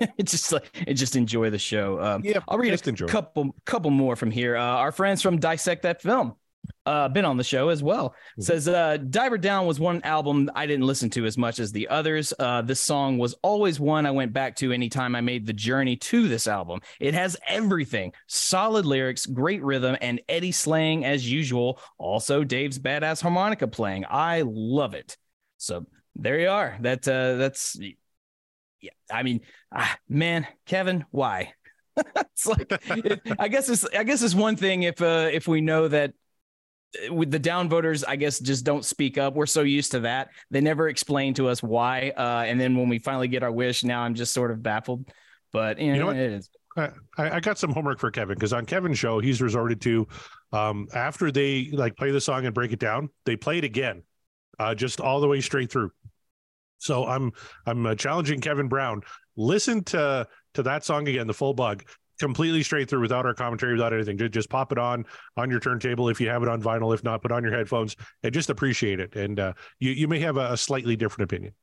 [0.18, 2.00] it's just like and just enjoy the show.
[2.00, 3.08] Um, Yeah, I'll read just a it.
[3.08, 4.56] couple couple more from here.
[4.56, 6.34] Uh, our friends from Dissect That Film,
[6.84, 8.10] uh, been on the show as well.
[8.10, 8.42] Mm-hmm.
[8.42, 11.88] Says uh, Diver Down was one album I didn't listen to as much as the
[11.88, 12.32] others.
[12.38, 15.96] Uh, this song was always one I went back to anytime I made the journey
[15.96, 16.80] to this album.
[17.00, 21.80] It has everything: solid lyrics, great rhythm, and Eddie slaying as usual.
[21.98, 24.04] Also, Dave's badass harmonica playing.
[24.08, 25.16] I love it.
[25.58, 26.76] So there you are.
[26.80, 27.78] That uh, that's
[28.80, 28.90] yeah.
[29.10, 29.40] I mean,
[29.72, 31.54] ah, man, Kevin, why?
[32.16, 35.60] it's like it, I guess it's I guess it's one thing if uh if we
[35.60, 36.14] know that
[37.10, 39.34] with the down voters, I guess, just don't speak up.
[39.34, 40.30] We're so used to that.
[40.50, 42.12] They never explain to us why.
[42.16, 45.08] Uh, and then when we finally get our wish, now I'm just sort of baffled.
[45.52, 46.16] But you know, You know what?
[46.16, 46.50] it is.
[46.76, 50.08] I, I got some homework for Kevin because on Kevin's show, he's resorted to
[50.52, 54.02] um, after they like play the song and break it down, they play it again,
[54.58, 55.90] uh, just all the way straight through.
[56.78, 57.32] So I'm
[57.66, 59.02] I'm uh, challenging Kevin Brown.
[59.36, 61.84] Listen to to that song again, the full bug,
[62.22, 64.16] completely straight through without our commentary, without anything.
[64.16, 65.04] Just, pop it on
[65.36, 66.94] on your turntable if you have it on vinyl.
[66.94, 69.16] If not, put on your headphones and just appreciate it.
[69.16, 71.54] And uh, you you may have a, a slightly different opinion.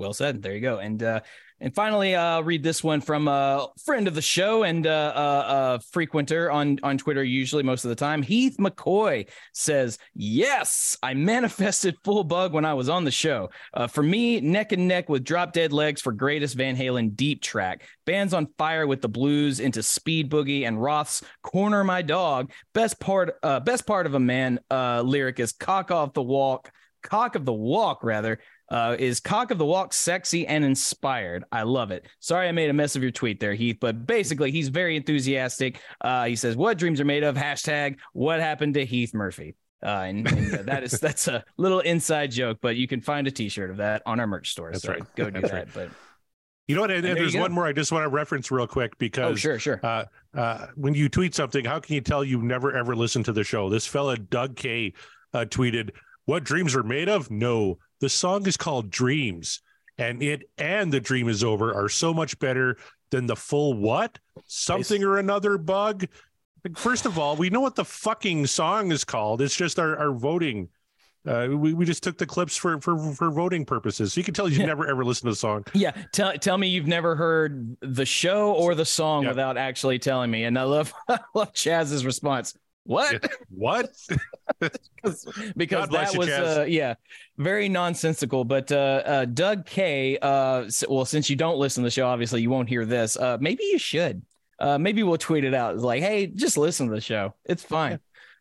[0.00, 0.40] Well said.
[0.40, 0.78] There you go.
[0.78, 1.20] And uh,
[1.60, 5.78] and finally, uh, read this one from a friend of the show and uh, uh,
[5.78, 7.22] a frequenter on on Twitter.
[7.22, 12.72] Usually, most of the time, Heath McCoy says, "Yes, I manifested full bug when I
[12.72, 13.50] was on the show.
[13.74, 17.42] Uh, for me, neck and neck with Drop Dead Legs for greatest Van Halen deep
[17.42, 17.82] track.
[18.06, 22.50] Bands on fire with the blues into Speed Boogie and Roth's Corner My Dog.
[22.72, 26.72] Best part, uh, best part of a man uh, lyric is cock off the walk."
[27.02, 31.44] Cock of the Walk, rather, uh, is Cock of the Walk sexy and inspired.
[31.50, 32.06] I love it.
[32.20, 35.80] Sorry I made a mess of your tweet there, Heath, but basically he's very enthusiastic.
[36.00, 37.34] Uh, he says, What dreams are made of?
[37.36, 39.56] Hashtag what happened to Heath Murphy.
[39.82, 43.26] Uh, and, and uh, that is that's a little inside joke, but you can find
[43.26, 44.70] a T-shirt of that on our merch store.
[44.70, 45.02] That's so right.
[45.16, 45.56] go do That's that.
[45.56, 45.74] right.
[45.74, 45.90] But
[46.68, 46.90] You know what?
[46.90, 49.58] And, And there's one more I just want to reference real quick because oh, sure,
[49.58, 49.80] sure.
[49.82, 50.04] uh,
[50.34, 53.42] uh, when you tweet something, how can you tell you've never ever listened to the
[53.42, 53.68] show?
[53.70, 54.92] This fella Doug K
[55.32, 55.90] uh, tweeted,
[56.26, 57.30] "What dreams are made of?
[57.30, 59.60] No, the song is called Dreams,
[59.98, 62.76] and it and the dream is over are so much better
[63.10, 66.06] than the full what something or another bug."
[66.76, 69.40] First of all, we know what the fucking song is called.
[69.40, 70.68] It's just our, our voting.
[71.26, 74.12] Uh, we, we just took the clips for, for for voting purposes.
[74.14, 75.64] So you can tell you've never ever listened to the song.
[75.74, 79.30] Yeah, tell tell me you've never heard the show or the song Yeah.
[79.30, 80.44] without actually telling me.
[80.44, 82.54] And I love I love Chaz's response.
[82.84, 83.30] What?
[83.50, 83.90] What?
[84.60, 85.26] because
[85.66, 86.58] God that was Chaz.
[86.58, 86.94] uh, yeah
[87.38, 91.86] very nonsensical but uh, uh doug k uh s- well since you don't listen to
[91.86, 94.22] the show obviously you won't hear this uh maybe you should
[94.58, 97.62] uh maybe we'll tweet it out It's like hey just listen to the show it's
[97.62, 98.00] fine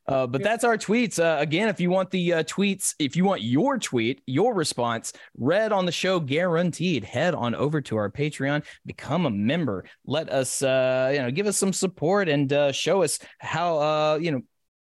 [0.09, 1.19] uh, but that's our tweets.
[1.23, 5.13] Uh, again, if you want the uh, tweets, if you want your tweet, your response
[5.37, 9.85] read on the show, guaranteed, head on over to our Patreon, become a member.
[10.05, 14.31] Let us, uh, you know, give us some support and uh, show us how, you
[14.31, 14.41] know,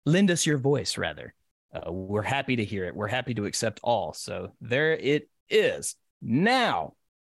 [0.06, 1.34] lend us your voice rather.
[1.86, 2.94] We're happy to hear it.
[2.94, 4.12] We're happy to accept all.
[4.12, 5.96] So there it is.
[6.22, 6.94] Now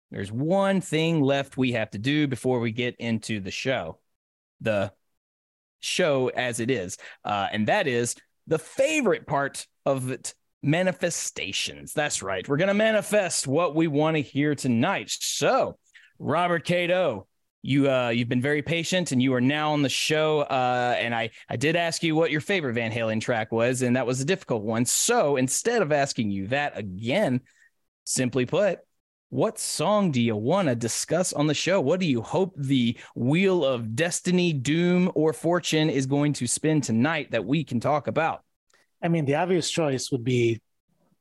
[0.10, 4.00] there's one thing left we have to do before we get into the show.
[4.62, 4.94] The
[5.84, 8.16] show as it is uh, and that is
[8.48, 11.94] the favorite part of it manifestations.
[11.94, 12.48] That's right.
[12.48, 15.10] We're going to manifest what we want to hear tonight.
[15.10, 15.78] So
[16.20, 17.26] robert kado
[17.64, 21.14] you uh you've been very patient and you are now on the show uh and
[21.14, 24.22] i i did ask you what your favorite van halen track was and that was
[24.22, 24.86] a difficult one.
[24.86, 27.42] So instead of asking you that again
[28.04, 28.80] simply put
[29.34, 32.96] what song do you want to discuss on the show what do you hope the
[33.16, 38.08] wheel of destiny doom or fortune is going to spin tonight that we can talk
[38.08, 38.44] about
[39.04, 40.62] I mean, the obvious choice would be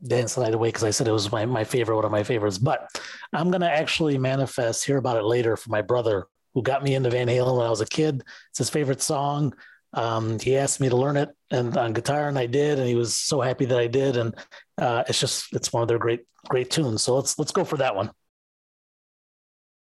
[0.06, 2.22] Dance the Night Away because I said it was my, my favorite, one of my
[2.22, 2.58] favorites.
[2.58, 2.88] But
[3.32, 6.94] I'm going to actually manifest, hear about it later from my brother who got me
[6.94, 8.22] into Van Halen when I was a kid.
[8.50, 9.52] It's his favorite song.
[9.94, 12.94] Um, he asked me to learn it and on guitar, and I did, and he
[12.94, 14.16] was so happy that I did.
[14.16, 14.34] And
[14.78, 17.02] uh, it's just it's one of their great great tunes.
[17.02, 18.10] So let's let's go for that one.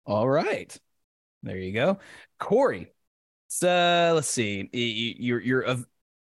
[0.06, 0.76] All right.
[1.44, 2.00] There you go.
[2.40, 2.92] Corey.
[3.50, 4.62] So let's see.
[4.64, 5.86] Y- y- You're you're ev-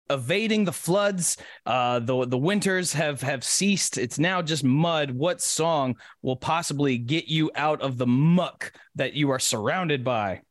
[0.10, 1.38] evading the floods.
[1.66, 3.98] Uh the the winters have have ceased.
[3.98, 5.12] It's now just mud.
[5.12, 10.42] What song will possibly get you out of the muck that you are surrounded by?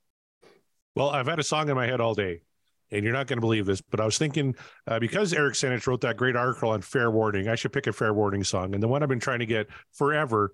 [0.94, 2.40] Well, I've had a song in my head all day,
[2.90, 4.54] and you're not going to believe this, but I was thinking
[4.86, 7.92] uh, because Eric Sanich wrote that great article on fair warning, I should pick a
[7.92, 8.74] fair warning song.
[8.74, 10.52] And the one I've been trying to get forever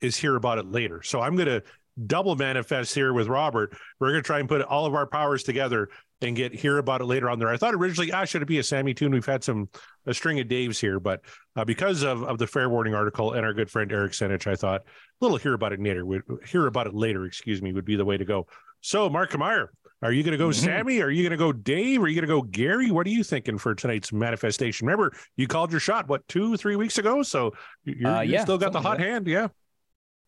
[0.00, 1.02] is Hear About It Later.
[1.02, 1.62] So I'm going to
[2.06, 3.76] double manifest here with Robert.
[3.98, 5.88] We're going to try and put all of our powers together
[6.20, 7.48] and get Hear About It Later on there.
[7.48, 9.12] I thought originally, ah, should it be a Sammy tune?
[9.12, 9.68] We've had some,
[10.06, 11.20] a string of Daves here, but
[11.56, 14.54] uh, because of, of the fair warning article and our good friend Eric Sanich, I
[14.54, 14.84] thought a
[15.20, 18.04] little Hear About It later, would, Hear About It Later, excuse me, would be the
[18.04, 18.46] way to go.
[18.80, 20.54] So, Mark Meyer, are you going to go Mhm.
[20.54, 21.00] Sammy?
[21.02, 22.02] Are you going to go Dave?
[22.02, 22.90] Are you going to go Gary?
[22.90, 24.86] What are you thinking for tonight's manifestation?
[24.86, 27.52] Remember, you called your shot what two, three weeks ago, so
[27.84, 29.48] you're, Uh, you yeah, still got the hot hand, yeah.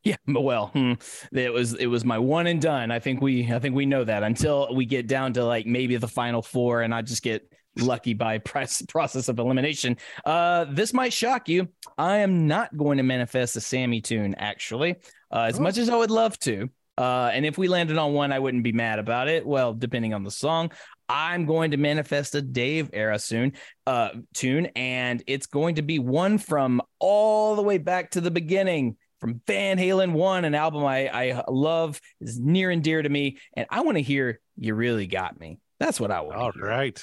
[0.02, 0.94] Yeah, but well, hmm,
[1.30, 2.90] it was it was my one and done.
[2.90, 5.94] I think we I think we know that until we get down to like maybe
[5.96, 9.98] the final four, and I just get lucky by process of elimination.
[10.24, 11.68] Uh, this might shock you.
[11.98, 14.96] I am not going to manifest a Sammy tune actually,
[15.30, 16.70] uh, as much as I would love to.
[17.00, 19.46] Uh, and if we landed on one, I wouldn't be mad about it.
[19.46, 20.70] Well, depending on the song,
[21.08, 23.54] I'm going to manifest a Dave era soon
[23.86, 28.30] uh, tune, and it's going to be one from all the way back to the
[28.30, 33.08] beginning from Van Halen one, an album I, I love is near and dear to
[33.08, 36.36] me, and I want to hear "You Really Got Me." That's what I want.
[36.36, 37.02] All right,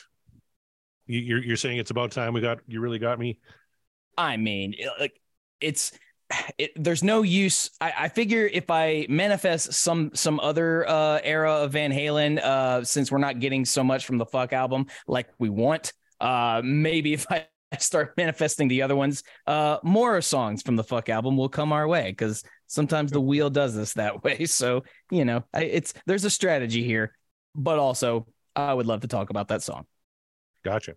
[1.08, 3.40] you're you're saying it's about time we got you really got me.
[4.16, 5.20] I mean, like
[5.60, 5.92] it's
[6.58, 7.70] it, there's no use.
[7.80, 12.84] I, I, figure if I manifest some some other uh, era of Van Halen, uh,
[12.84, 17.14] since we're not getting so much from the fuck album like we want, uh, maybe
[17.14, 17.48] if I
[17.80, 21.88] start manifesting the other ones, uh, more songs from the fuck album will come our
[21.88, 24.46] way because sometimes the wheel does this that way.
[24.46, 27.16] So you know, I, it's there's a strategy here,
[27.56, 29.86] but also I would love to talk about that song.
[30.64, 30.96] Gotcha.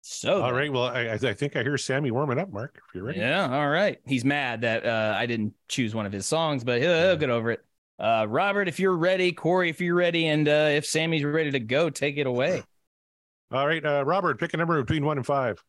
[0.00, 0.72] So all right.
[0.72, 2.80] Well, I, I think I hear Sammy warming up, Mark.
[2.88, 3.18] If you're ready.
[3.18, 3.48] Yeah.
[3.50, 3.98] All right.
[4.06, 7.30] He's mad that uh, I didn't choose one of his songs, but he'll, he'll get
[7.30, 7.64] over it.
[7.98, 11.60] Uh, Robert, if you're ready, Corey, if you're ready, and uh, if Sammy's ready to
[11.60, 12.62] go, take it away.
[13.50, 15.62] All right, uh, Robert, pick a number between one and five.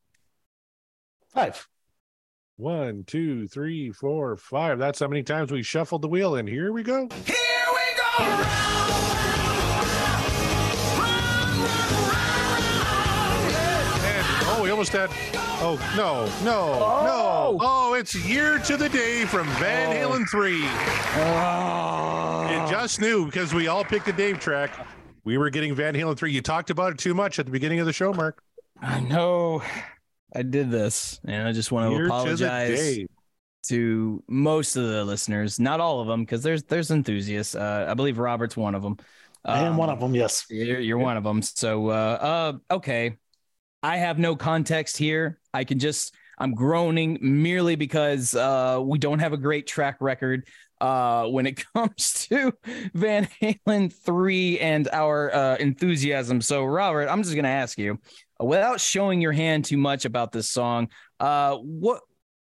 [1.34, 1.68] Five.
[2.58, 4.80] One, two, three, four, five.
[4.80, 7.08] That's how many times we shuffled the wheel, and here we go.
[7.26, 7.36] Here
[7.72, 9.29] we go.
[14.80, 15.10] Almost had.
[15.62, 17.04] Oh no, no, oh.
[17.04, 17.58] no!
[17.60, 20.10] Oh, it's year to the day from Van oh.
[20.10, 20.62] Halen three.
[21.18, 22.48] Oh.
[22.50, 24.88] You just knew because we all picked the Dave track.
[25.26, 26.32] We were getting Van Halen three.
[26.32, 28.42] You talked about it too much at the beginning of the show, Mark.
[28.82, 29.62] I know.
[30.34, 33.08] I did this, and I just want to year apologize to,
[33.64, 37.54] to, most of the listeners, not all of them, because there's there's enthusiasts.
[37.54, 38.96] Uh, I believe Robert's one of them.
[39.44, 40.16] I am one of them.
[40.16, 41.42] Yes, you're, you're one of them.
[41.42, 43.18] So, uh, uh, okay.
[43.82, 45.40] I have no context here.
[45.54, 50.48] I can just I'm groaning merely because uh, we don't have a great track record
[50.80, 52.54] uh, when it comes to
[52.94, 56.42] Van Halen 3 and our uh, enthusiasm.
[56.42, 58.00] So, Robert, I'm just going to ask you,
[58.40, 60.90] without showing your hand too much about this song,
[61.20, 62.02] uh, what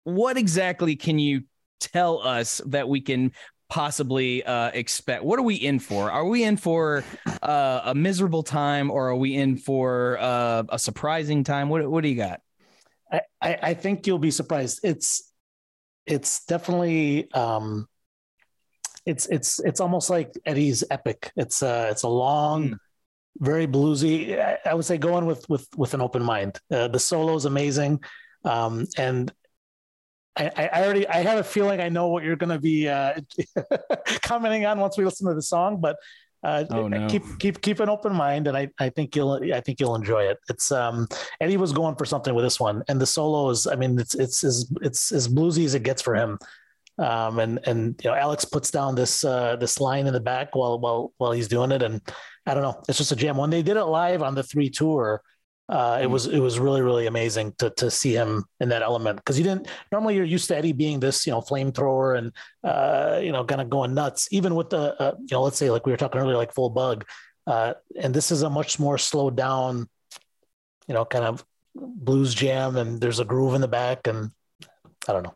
[0.04, 1.42] what exactly can you
[1.80, 3.32] tell us that we can
[3.68, 5.24] possibly uh, expect?
[5.24, 6.10] What are we in for?
[6.10, 7.04] Are we in for
[7.42, 11.68] uh, a miserable time, or are we in for uh, a surprising time?
[11.68, 12.40] What What do you got?
[13.12, 14.80] I, I think you'll be surprised.
[14.82, 15.32] It's
[16.06, 17.88] it's definitely um,
[19.04, 21.32] it's it's it's almost like Eddie's epic.
[21.36, 22.70] It's uh it's a long.
[22.70, 22.78] Mm.
[23.38, 24.40] Very bluesy.
[24.40, 26.58] I, I would say go in with with with an open mind.
[26.70, 28.02] Uh, the solo is amazing,
[28.44, 29.30] um, and
[30.36, 33.14] I, I, already I have a feeling I know what you're going to be uh,
[34.22, 35.96] commenting on once we listen to the song, but
[36.42, 37.08] uh, oh, no.
[37.08, 40.24] keep keep keep an open mind, and I, I think you'll I think you'll enjoy
[40.24, 40.38] it.
[40.48, 41.08] It's um
[41.40, 44.14] Eddie was going for something with this one, and the solo is I mean it's
[44.14, 46.38] it's as it's as bluesy as it gets for him.
[46.98, 50.54] Um, and and you know Alex puts down this uh, this line in the back
[50.54, 52.00] while while while he's doing it, and
[52.46, 53.36] I don't know, it's just a jam.
[53.36, 55.22] When they did it live on the three tour,
[55.68, 56.10] uh, it mm.
[56.10, 59.16] was it was really really amazing to to see him in that element.
[59.16, 63.20] Because you didn't normally you're used to Eddie being this you know flamethrower and uh,
[63.22, 65.86] you know kind of going nuts even with the uh, you know let's say like
[65.86, 67.04] we were talking earlier like full bug
[67.46, 69.88] uh, and this is a much more slowed down
[70.86, 74.30] you know kind of blues jam and there's a groove in the back and
[75.08, 75.34] I don't know.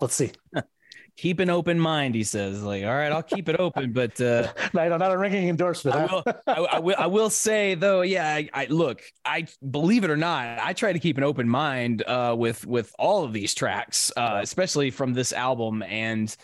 [0.00, 0.32] Let's see
[1.16, 2.14] keep an open mind.
[2.14, 5.48] He says, like, all right, I'll keep it open, but uh, no, not a ringing
[5.48, 5.96] endorsement.
[5.96, 10.04] I will, I, I, will, I will say though, yeah, I, I, look, I believe
[10.04, 13.32] it or not, I try to keep an open mind uh, with with all of
[13.32, 16.34] these tracks, uh, especially from this album, and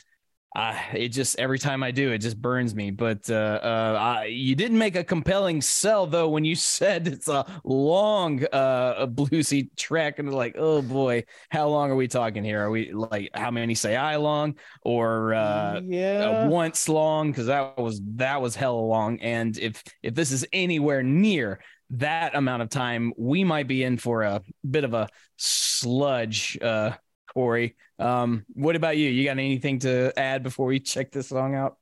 [0.56, 2.90] uh, it just every time I do, it just burns me.
[2.90, 7.28] But uh, uh, I, you didn't make a compelling sell though when you said it's
[7.28, 12.42] a long, uh, a bluesy track, and like, oh boy, how long are we talking
[12.42, 12.64] here?
[12.64, 17.30] Are we like how many say I long or uh, yeah, once long?
[17.30, 19.20] Because that was that was hell long.
[19.20, 21.60] And if if this is anywhere near
[21.90, 26.58] that amount of time, we might be in for a bit of a sludge.
[26.60, 26.92] Uh,
[27.32, 27.76] Corey.
[27.98, 29.08] Um, what about you?
[29.08, 31.76] You got anything to add before we check this song out?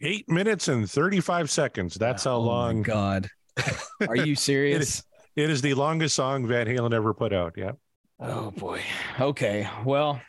[0.00, 1.94] Eight minutes and 35 seconds.
[1.94, 2.82] That's how oh long.
[2.82, 3.28] God.
[4.08, 4.76] Are you serious?
[4.76, 5.02] it, is,
[5.36, 7.54] it is the longest song Van Halen ever put out.
[7.56, 7.72] Yeah.
[8.20, 8.82] Oh, boy.
[9.20, 9.68] Okay.
[9.84, 10.20] Well,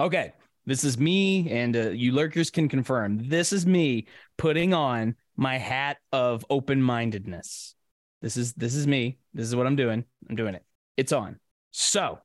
[0.00, 0.32] okay.
[0.66, 3.28] This is me, and uh, you lurkers can confirm.
[3.28, 4.06] This is me
[4.38, 7.74] putting on my hat of open mindedness.
[8.22, 9.18] This is this is me.
[9.34, 10.04] This is what I'm doing.
[10.28, 10.64] I'm doing it.
[10.96, 11.38] It's on.
[11.72, 12.18] So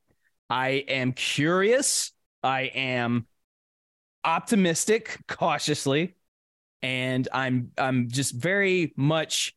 [0.50, 2.12] I am curious.
[2.42, 3.28] I am
[4.24, 6.16] optimistic, cautiously,
[6.82, 9.54] and I'm I'm just very much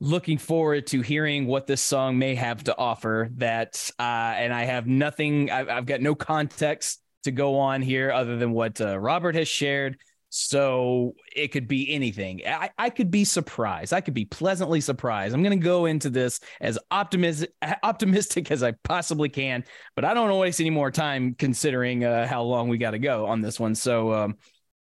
[0.00, 3.30] looking forward to hearing what this song may have to offer.
[3.36, 5.50] That uh, and I have nothing.
[5.50, 9.48] I've, I've, got no context to go on here other than what uh, Robert has
[9.48, 9.98] shared.
[10.30, 12.42] So it could be anything.
[12.46, 13.92] I, I could be surprised.
[13.92, 15.34] I could be pleasantly surprised.
[15.34, 17.52] I'm going to go into this as optimistic
[17.82, 19.64] optimistic as I possibly can,
[19.94, 22.90] but I don't want to waste any more time considering uh, how long we got
[22.90, 23.74] to go on this one.
[23.74, 24.36] So um,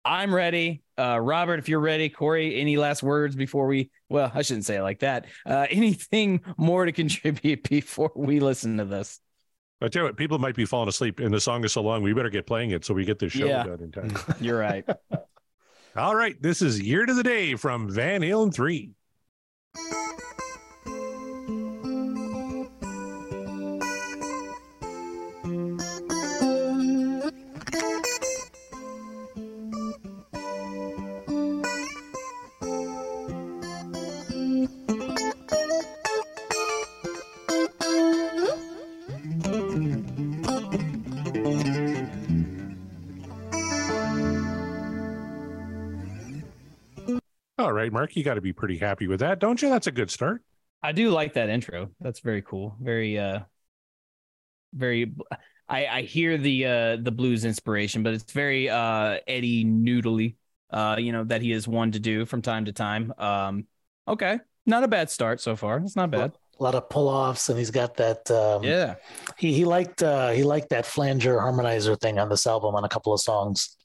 [0.04, 0.84] I'm ready.
[0.98, 3.90] Uh, Robert, if you're ready, Corey, any last words before we?
[4.10, 5.28] Well, I shouldn't say it like that.
[5.46, 9.20] Uh, anything more to contribute before we listen to this?
[9.82, 12.04] I tell you what, people might be falling asleep, and the song is so long,
[12.04, 13.64] we better get playing it so we get this show yeah.
[13.64, 14.16] done in time.
[14.40, 14.88] You're right.
[15.96, 18.92] All right, this is Year to the Day from Van Halen 3.
[47.82, 49.70] Right, Mark, you got to be pretty happy with that, don't you?
[49.70, 50.42] That's a good start.
[50.84, 51.90] I do like that intro.
[52.00, 52.76] That's very cool.
[52.82, 53.42] Very uh
[54.74, 55.14] very
[55.70, 60.36] I I hear the uh the blues inspiration, but it's very uh Eddie Noodly
[60.72, 63.14] uh you know that he is one to do from time to time.
[63.18, 63.68] Um
[64.08, 64.40] okay.
[64.66, 65.78] Not a bad start so far.
[65.78, 66.34] It's not bad.
[66.60, 68.30] A lot of pull-offs, and he's got that.
[68.30, 68.96] Um, Yeah.
[69.38, 72.90] He he liked uh, he liked that flanger harmonizer thing on this album on a
[72.90, 73.76] couple of songs.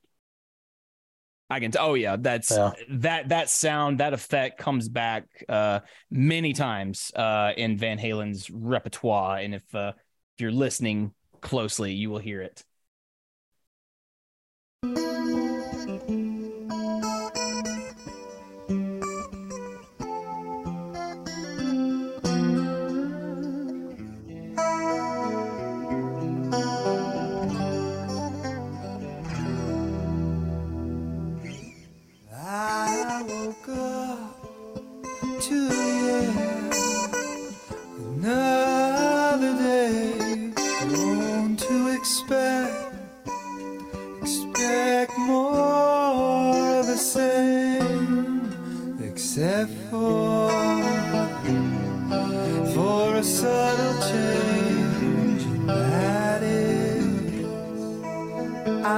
[1.49, 1.71] I can.
[1.71, 2.73] T- oh yeah, that's Yeah.
[2.91, 5.81] that that sound that effect comes back uh
[6.11, 9.93] many times uh in Van Halen's repertoire, and if uh
[10.35, 12.65] if you're listening closely, you will hear it.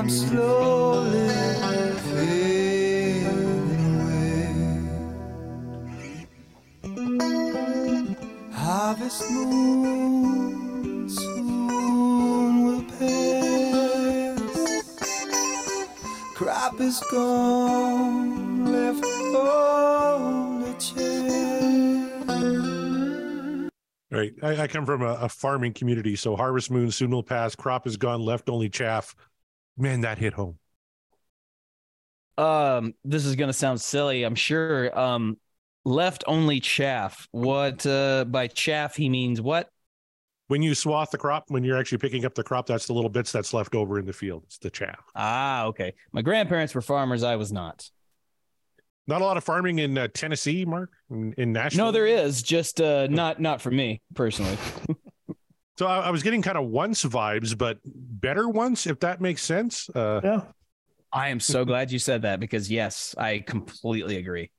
[0.08, 1.28] Slowly
[2.10, 3.28] fading
[6.82, 8.16] away.
[8.52, 14.40] Harvest moon soon will pass.
[16.34, 19.04] Crop is gone, left.
[24.10, 24.32] Right.
[24.42, 27.54] I, I come from a, a farming community, so harvest moon soon will pass.
[27.54, 29.14] Crop is gone, left only chaff.
[29.78, 30.58] Man, that hit home.
[32.36, 34.96] Um, this is gonna sound silly, I'm sure.
[34.98, 35.38] Um,
[35.84, 37.26] left only chaff.
[37.30, 39.68] What uh by chaff he means what?
[40.48, 43.10] When you swath the crop, when you're actually picking up the crop, that's the little
[43.10, 44.44] bits that's left over in the field.
[44.46, 44.98] It's the chaff.
[45.14, 45.94] Ah, okay.
[46.12, 47.22] My grandparents were farmers.
[47.22, 47.88] I was not.
[49.06, 51.86] Not a lot of farming in uh, Tennessee, Mark, in, in Nashville.
[51.86, 54.56] No, there is just uh not not for me personally.
[55.78, 59.42] So I, I was getting kind of once vibes, but better once, if that makes
[59.42, 59.88] sense.
[59.94, 60.40] Uh, Yeah.
[61.10, 64.50] I am so glad you said that because yes, I completely agree.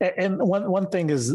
[0.00, 1.34] And one one thing is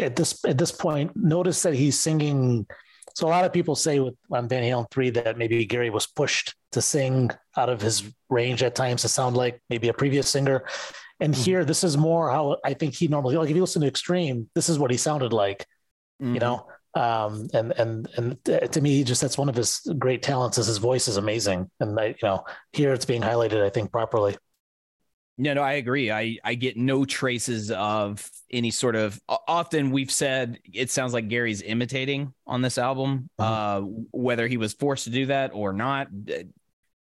[0.00, 2.66] at this at this point, notice that he's singing.
[3.14, 6.06] So a lot of people say with on Van Halen three that maybe Gary was
[6.06, 10.28] pushed to sing out of his range at times to sound like maybe a previous
[10.28, 10.64] singer.
[11.20, 13.50] And here, this is more how I think he normally like.
[13.50, 15.64] If you listen to Extreme, this is what he sounded like.
[16.20, 16.34] Mm-hmm.
[16.34, 20.22] You know, um, and and and uh, to me, just that's one of his great
[20.22, 20.58] talents.
[20.58, 23.90] Is his voice is amazing, and I, you know, here it's being highlighted, I think,
[23.90, 24.36] properly.
[25.38, 26.10] No, no, I agree.
[26.10, 29.18] I I get no traces of any sort of.
[29.28, 33.30] Often we've said it sounds like Gary's imitating on this album.
[33.38, 36.42] Uh, whether he was forced to do that or not, uh,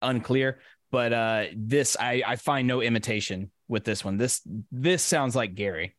[0.03, 0.61] unclear.
[0.91, 4.19] But uh, this, I I find no imitation with this one.
[4.19, 5.97] This this sounds like Gary.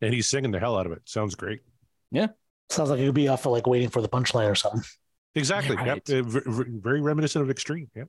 [0.00, 1.02] and he's singing the hell out of it.
[1.04, 1.60] Sounds great.
[2.10, 2.28] Yeah,
[2.70, 4.82] Sounds like it could be off of like waiting for the punchline or something.
[5.34, 5.76] Exactly.
[5.76, 6.02] Right.
[6.06, 6.26] Yep.
[6.26, 7.90] V- v- very reminiscent of Extreme.
[7.94, 8.08] Yep.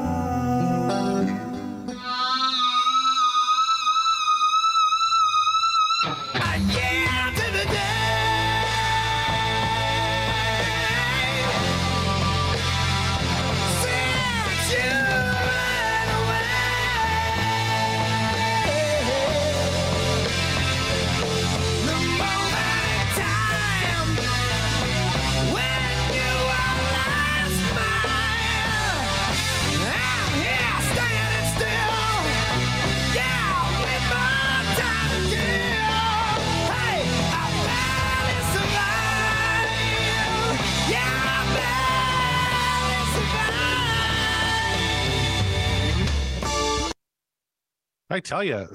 [48.11, 48.67] I tell you,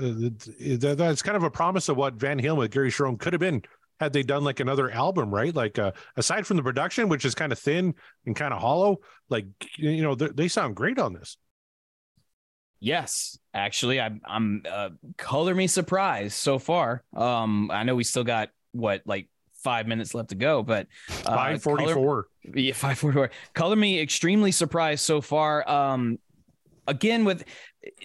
[0.78, 3.62] that's kind of a promise of what Van Halen with Gary Cherone could have been
[4.01, 5.55] had they done like another album, right?
[5.55, 7.95] Like uh, aside from the production, which is kind of thin
[8.26, 11.37] and kind of hollow, like you know they, sound great on this.
[12.78, 17.05] Yes, actually, I'm I'm uh, color me surprised so far.
[17.14, 19.28] Um, I know we still got what like
[19.64, 20.87] five minutes left to go, but
[21.24, 22.28] uh, five forty four.
[22.55, 23.30] Yeah, five forty four.
[23.55, 25.68] Color me extremely surprised so far.
[25.68, 26.18] Um,
[26.87, 27.45] again with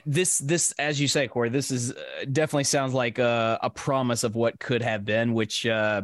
[0.05, 4.23] this this as you say corey this is uh, definitely sounds like a, a promise
[4.23, 6.01] of what could have been which uh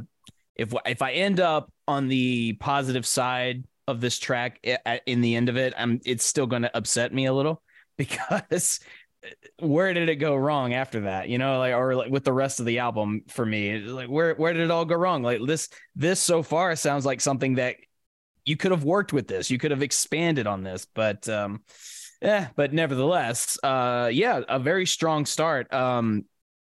[0.55, 4.59] if if i end up on the positive side of this track
[5.05, 7.61] in the end of it i'm it's still going to upset me a little
[7.97, 8.79] because
[9.23, 11.27] uh, where did it go wrong after that?
[11.29, 14.35] You know like or like with the rest of the album for me like where
[14.35, 15.23] where did it all go wrong?
[15.23, 17.77] Like this this so far sounds like something that
[18.47, 21.61] you could have worked with this you could have expanded on this but um
[22.21, 25.71] yeah, but nevertheless, uh, yeah, a very strong start.
[25.73, 26.25] Um,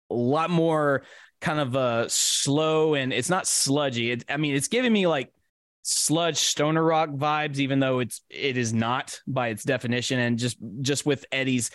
[0.09, 1.03] a lot more
[1.41, 4.11] kind of uh slow and it's not sludgy.
[4.11, 5.31] It, I mean, it's giving me like
[5.83, 10.19] sludge stoner rock vibes, even though it's it is not by its definition.
[10.19, 11.71] And just just with Eddie's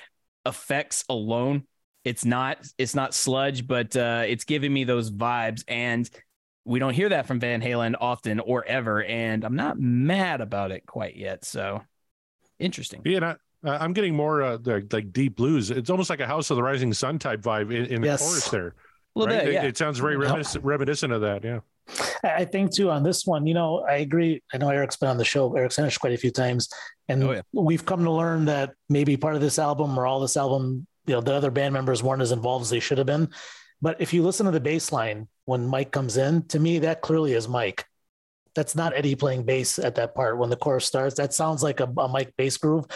[0.47, 1.65] effects alone,
[2.05, 5.65] it's not it's not sludge, but uh, it's giving me those vibes.
[5.69, 6.09] And
[6.65, 10.71] we don't hear that from Van Halen often or ever, and I'm not mad about
[10.71, 11.45] it quite yet.
[11.45, 11.83] So
[12.59, 13.03] interesting.
[13.05, 15.71] Yeah, uh, I'm getting more uh, the, like deep blues.
[15.71, 18.21] It's almost like a House of the Rising Sun type vibe in, in yes.
[18.21, 18.75] the chorus there.
[19.17, 19.29] Right?
[19.29, 19.63] Bit, yeah.
[19.63, 21.45] it, it, sounds very reminiscent, reminiscent of that.
[21.45, 21.61] Yeah.
[22.25, 24.43] I think too on this one, you know, I agree.
[24.53, 26.69] I know Eric's been on the show, Eric Senish quite a few times,
[27.09, 27.43] and oh, yeah.
[27.53, 31.15] we've come to learn that maybe part of this album or all this album, you
[31.15, 33.29] know, the other band members weren't as involved as they should have been.
[33.83, 37.03] But if you listen to the bass line when Mike comes in, to me, that
[37.03, 37.85] clearly is Mike.
[38.55, 41.17] That's not Eddie playing bass at that part when the chorus starts.
[41.17, 42.87] That sounds like a, a Mike bass groove.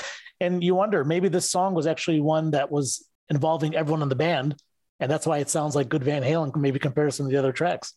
[0.41, 4.17] And you wonder maybe this song was actually one that was involving everyone in the
[4.17, 4.57] band.
[5.01, 7.95] And that's why it sounds like good Van Halen, maybe comparison to the other tracks.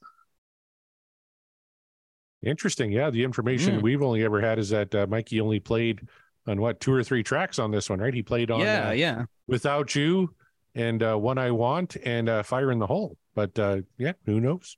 [2.43, 2.91] Interesting.
[2.91, 3.09] Yeah.
[3.09, 3.81] The information mm.
[3.81, 6.01] we've only ever had is that uh, Mikey only played
[6.47, 8.13] on what, two or three tracks on this one, right?
[8.13, 9.25] He played on Yeah, uh, yeah.
[9.47, 10.33] Without You
[10.75, 13.17] and uh, One I Want and uh, Fire in the Hole.
[13.35, 14.77] But uh, yeah, who knows?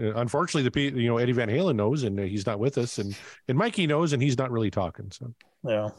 [0.00, 2.98] Uh, unfortunately, the you know Eddie Van Halen knows, and uh, he's not with us,
[2.98, 3.16] and
[3.48, 5.10] and Mikey knows, and he's not really talking.
[5.10, 5.34] So
[5.64, 5.90] yeah.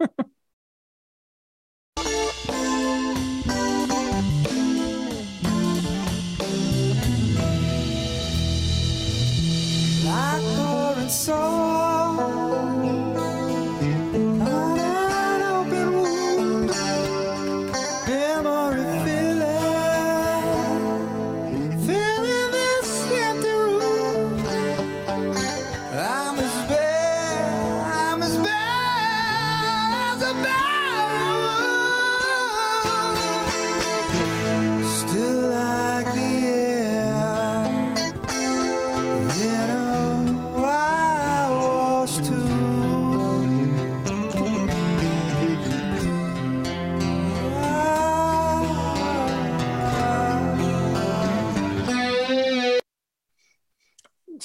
[11.12, 11.81] So.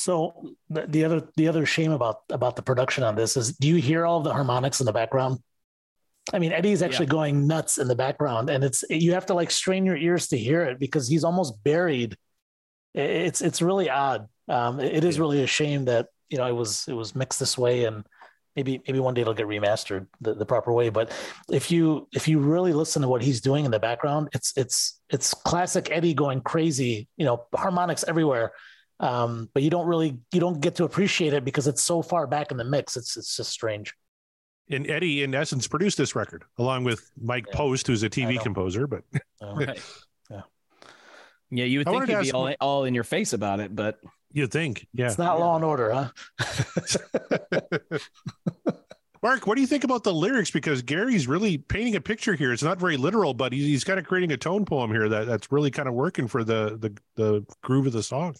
[0.07, 3.67] So the, the other the other shame about about the production on this is, do
[3.67, 5.39] you hear all the harmonics in the background?
[6.31, 9.51] I mean, Eddie's actually going nuts in the background, and it's you have to like
[9.51, 12.15] strain your ears to hear it because he's almost buried.
[12.93, 14.29] It's it's really odd.
[14.47, 17.41] Um, it it is really a shame that you know it was it was mixed
[17.41, 18.05] this way, and
[18.55, 20.87] maybe maybe one day it'll get remastered the, the proper way.
[20.87, 21.11] But
[21.51, 25.01] if you if you really listen to what he's doing in the background, it's it's
[25.09, 27.09] it's classic Eddie going crazy.
[27.17, 28.53] You know, harmonics everywhere
[28.99, 32.27] um, but you don't really you don't get to appreciate it because it's so far
[32.27, 32.97] back in the mix.
[32.97, 33.93] It's it's just strange.
[34.69, 38.85] And Eddie, in essence, produced this record along with Mike Post, who's a TV composer.
[38.87, 39.03] But
[39.41, 39.81] Right.
[41.49, 43.33] Yeah, you would I think wanted to he'd be ask- all, all in your face
[43.33, 43.99] about it, but
[44.33, 45.05] you'd think, yeah.
[45.07, 46.09] It's not Law and Order, huh?
[49.23, 50.51] Mark, what do you think about the lyrics?
[50.51, 52.53] Because Gary's really painting a picture here.
[52.53, 55.25] It's not very literal, but he's, he's kind of creating a tone poem here that,
[55.25, 58.35] that's really kind of working for the, the the groove of the song.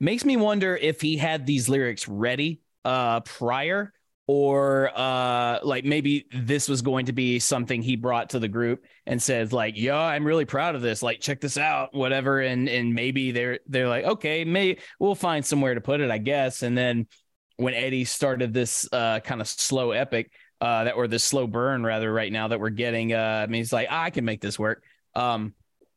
[0.00, 3.92] Makes me wonder if he had these lyrics ready uh prior
[4.26, 8.84] or uh like maybe this was going to be something he brought to the group
[9.06, 11.02] and says like yeah i'm really proud of this.
[11.02, 12.40] Like check this out whatever.
[12.40, 16.18] And and maybe they're they're like okay may we'll find somewhere to put it i
[16.18, 16.62] guess.
[16.62, 17.06] And then
[17.56, 21.84] when eddie started this uh kind of slow epic uh that or this slow burn
[21.84, 24.58] rather right now that we're getting uh i mean he's like i can make this
[24.58, 24.82] work.
[25.14, 25.54] Um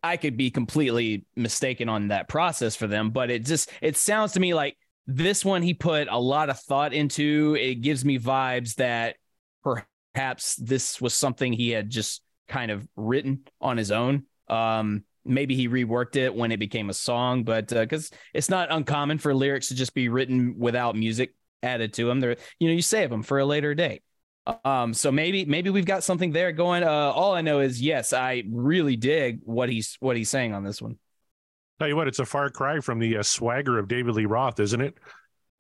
[0.08, 4.32] I could be completely mistaken on that process for them, but it just it sounds
[4.34, 7.58] to me like this one he put a lot of thought into.
[7.60, 9.18] It gives me vibes that
[9.64, 14.24] perhaps this was something he had just kind of written on his own.
[14.48, 19.18] Um, maybe he reworked it when it became a song, but because it's not uncommon
[19.18, 21.34] for lyrics to just be written without music
[21.64, 22.22] added to them.
[22.22, 24.04] They're you know you save them for a later date.
[24.64, 26.84] Um, so maybe maybe we've got something there going.
[26.84, 30.64] Uh, all I know is yes, I really dig what he's what he's saying on
[30.64, 30.98] this one.
[31.80, 34.60] Tell you what, it's a far cry from the uh, swagger of David Lee Roth,
[34.60, 34.96] isn't it?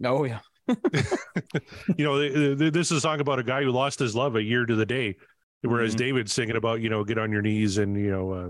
[0.04, 0.40] Oh yeah.
[0.68, 4.36] you know, th- th- this is a song about a guy who lost his love
[4.36, 5.16] a year to the day,
[5.62, 5.98] whereas Mhm.
[6.00, 8.50] David's singing about you know get on your knees and you know uh,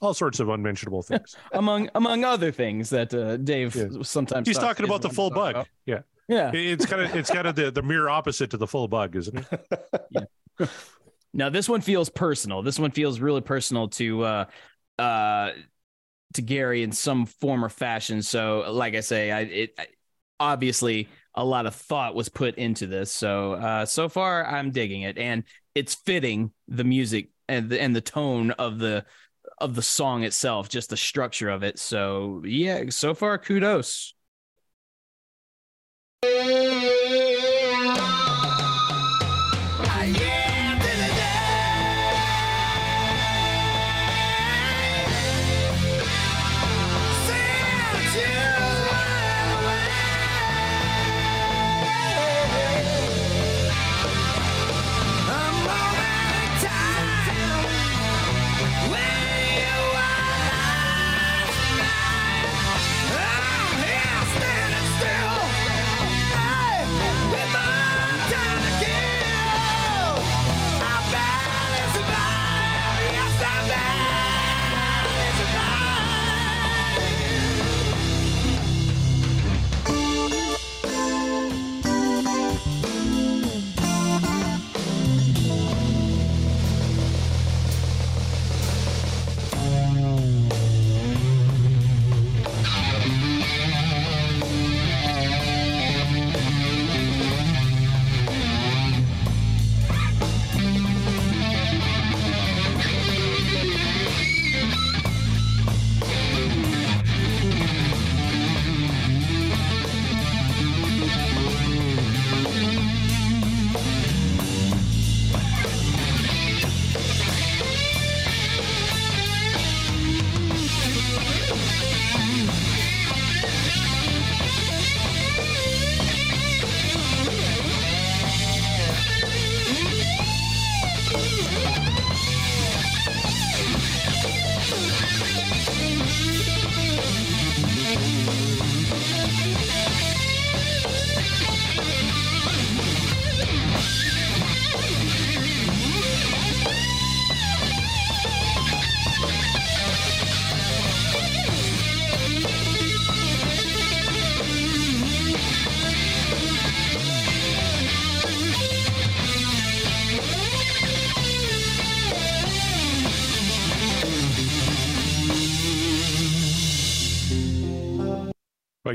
[0.00, 1.36] all sorts of unmentionable things.
[1.52, 5.50] among among other things that uh, Dave sometimes He's talking about the full bug.
[5.50, 5.68] about.
[5.86, 6.50] Yeah, Yeah.
[6.52, 9.46] It's kind of it's kind of the the mirror opposite to the full bug, isn't
[9.50, 10.28] it?
[11.36, 12.62] Now this one feels personal.
[12.62, 14.44] This one feels really personal to uh
[14.98, 15.50] uh
[16.32, 18.22] to Gary in some form or fashion.
[18.22, 19.86] So like I say, I it I,
[20.40, 23.12] obviously a lot of thought was put into this.
[23.12, 27.94] So uh so far I'm digging it and it's fitting the music and the, and
[27.94, 29.04] the tone of the
[29.58, 31.78] of the song itself, just the structure of it.
[31.78, 34.15] So yeah, so far kudos.
[36.22, 36.95] I'm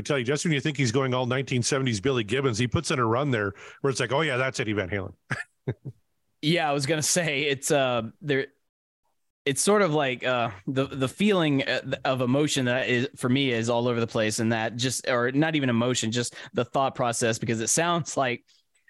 [0.02, 2.90] I tell you, just when you think he's going all 1970s Billy Gibbons, he puts
[2.90, 5.14] in a run there where it's like, oh yeah, that's Eddie Van Halen.
[6.42, 8.48] Yeah, I was gonna say it's uh there.
[9.44, 13.52] It's sort of like uh the the feeling uh, of emotion that is for me
[13.52, 16.96] is all over the place, and that just or not even emotion, just the thought
[16.96, 18.44] process because it sounds like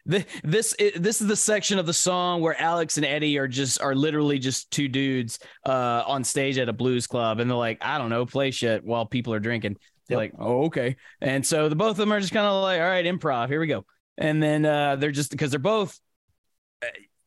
[0.06, 3.94] this this is the section of the song where Alex and Eddie are just are
[3.94, 7.98] literally just two dudes uh on stage at a blues club, and they're like, I
[7.98, 9.76] don't know, play shit while people are drinking.
[10.08, 12.80] They're like, oh okay, and so the both of them are just kind of like,
[12.80, 13.84] all right, improv, here we go,
[14.18, 15.98] and then uh they're just because they're both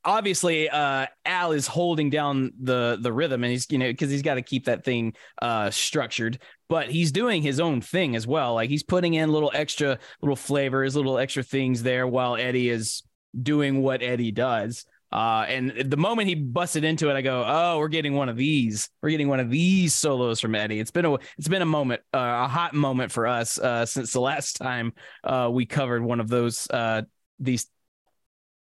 [0.04, 4.22] obviously uh al is holding down the the rhythm and he's you know because he's
[4.22, 6.38] got to keep that thing uh structured
[6.70, 8.56] but he's doing his own thing as well.
[8.56, 13.04] Like he's putting in little extra little flavors little extra things there while eddie is
[13.40, 17.78] doing what eddie does uh and the moment he busted into it i go oh
[17.78, 21.06] we're getting one of these we're getting one of these solos from eddie it's been
[21.06, 24.58] a it's been a moment uh, a hot moment for us uh since the last
[24.58, 24.94] time
[25.24, 27.02] uh we covered one of those uh
[27.40, 27.68] these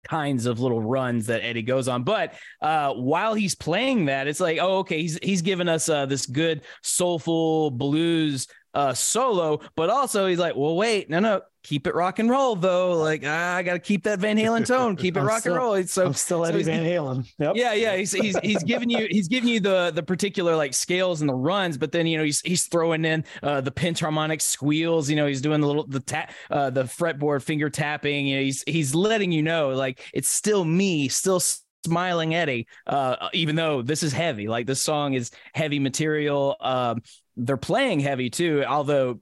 [0.07, 2.05] kinds of little runs that Eddie goes on.
[2.05, 6.07] But uh, while he's playing that, it's like, oh, okay, he's he's giving us uh,
[6.07, 11.87] this good soulful blues uh, solo, but also he's like, well, wait, no, no, keep
[11.87, 12.93] it rock and roll though.
[12.93, 15.63] Like ah, I got to keep that Van Halen tone, keep it rock still- and
[15.63, 15.83] roll.
[15.85, 17.27] So I'm still so Eddie he's- Van Halen.
[17.39, 17.57] Yep.
[17.57, 17.97] yeah, yeah.
[17.97, 21.35] He's he's he's giving you he's giving you the the particular like scales and the
[21.35, 25.09] runs, but then you know he's he's throwing in uh the pinch harmonic squeals.
[25.09, 28.27] You know he's doing the little the tap uh the fretboard finger tapping.
[28.27, 31.41] You know he's he's letting you know like it's still me, still
[31.85, 32.67] smiling Eddie.
[32.87, 36.57] Uh, even though this is heavy, like this song is heavy material.
[36.61, 37.03] Um,
[37.37, 39.21] they're playing heavy too, although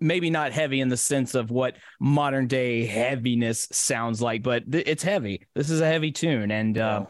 [0.00, 4.84] maybe not heavy in the sense of what modern day heaviness sounds like, but th-
[4.86, 5.46] it's heavy.
[5.54, 7.06] This is a heavy tune, and uh,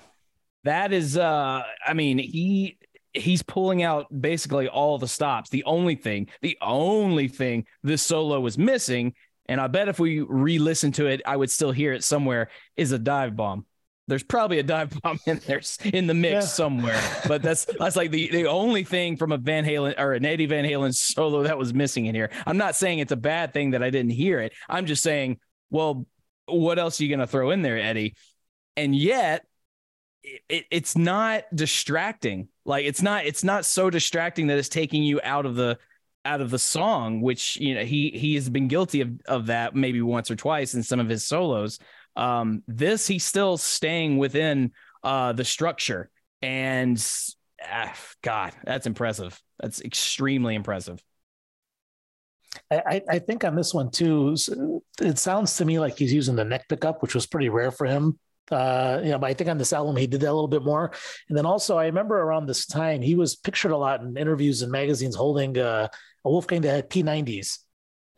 [0.65, 2.79] that is, uh, I mean, he
[3.13, 5.51] he's pulling out basically all the stops.
[5.51, 9.15] The only thing, the only thing this solo was missing,
[9.47, 12.93] and I bet if we re-listen to it, I would still hear it somewhere, is
[12.93, 13.67] a dive bomb.
[14.07, 16.41] There's probably a dive bomb in there in the mix Yeah.
[16.41, 20.25] somewhere, but that's that's like the the only thing from a Van Halen or an
[20.27, 22.31] Eddie Van Halen solo that was missing in here.
[22.47, 24.53] I'm not saying it's a bad thing that I didn't hear it.
[24.69, 25.39] I'm just saying,
[25.71, 26.07] well,
[26.47, 28.15] what else are you gonna throw in there, Eddie?
[28.77, 29.47] And yet,
[30.49, 32.49] it, it's not distracting.
[32.65, 35.79] Like it's not it's not so distracting that it's taking you out of the
[36.27, 39.75] out of the song, which you know he he has been guilty of of that
[39.75, 41.79] maybe once or twice in some of his solos.
[42.17, 46.11] Um, this he's still staying within uh the structure,
[46.43, 47.05] and
[47.63, 49.41] ah, God, that's impressive.
[49.61, 51.03] That's extremely impressive.
[52.71, 54.37] I, I- think on this one too,
[55.01, 57.87] it sounds to me like he's using the neck pickup, which was pretty rare for
[57.87, 58.19] him.
[58.51, 60.63] Uh, you know, but I think on this album he did that a little bit
[60.65, 60.93] more.
[61.29, 64.63] And then also, I remember around this time he was pictured a lot in interviews
[64.63, 65.89] and magazines holding uh,
[66.25, 67.61] a Wolfgang that had P90s.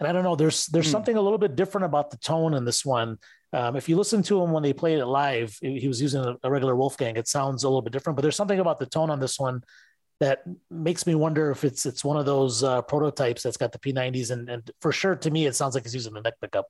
[0.01, 0.91] And I don't know, there's there's Hmm.
[0.91, 3.19] something a little bit different about the tone in this one.
[3.53, 6.23] Um, if you listen to him when they played it live, he he was using
[6.25, 7.17] a, a regular Wolfgang.
[7.17, 9.63] It sounds a little bit different, but there's something about the tone on this one
[10.19, 13.79] that makes me wonder if it's it's one of those uh, prototypes that's got the
[13.79, 16.67] P90s, and, and for sure to me it sounds like he's using the neck pickup.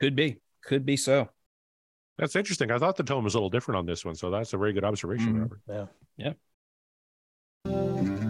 [0.00, 1.28] Could be, could be so.
[2.18, 2.70] That's interesting.
[2.70, 4.72] I thought the tone was a little different on this one, so that's a very
[4.72, 5.40] good observation, Mhm.
[5.42, 5.90] Robert.
[6.16, 6.32] Yeah.
[7.66, 8.25] Yeah.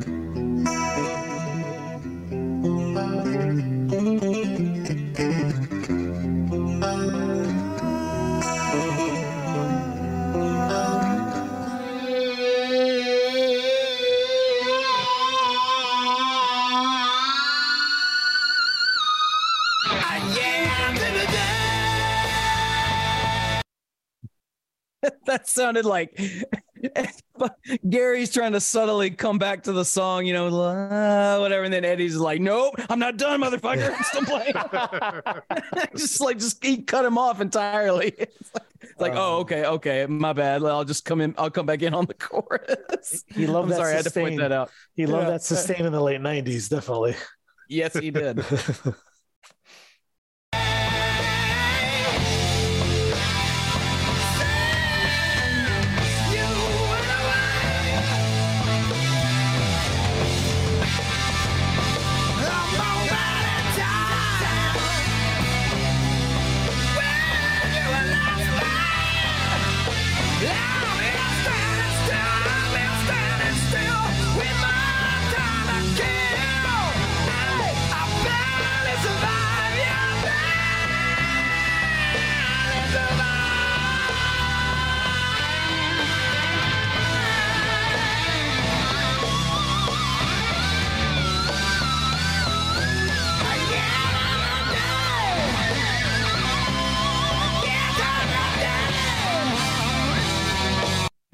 [25.27, 26.19] that sounded like
[27.89, 31.65] Gary's trying to subtly come back to the song, you know, uh, whatever.
[31.65, 33.95] And then Eddie's like, nope, I'm not done, motherfucker.
[33.95, 34.55] I'm still playing.
[35.97, 38.15] just like, just he cut him off entirely.
[38.19, 40.63] It's like, it's like oh, okay, okay, my bad.
[40.65, 41.35] I'll just come in.
[41.39, 43.25] I'll come back in on the chorus.
[43.29, 44.71] He loved I'm that sorry, I had to point that out.
[44.95, 45.31] He loved Yeah.
[45.31, 47.17] that sustain in the late '90s, definitely.
[47.69, 48.45] Yes, he did.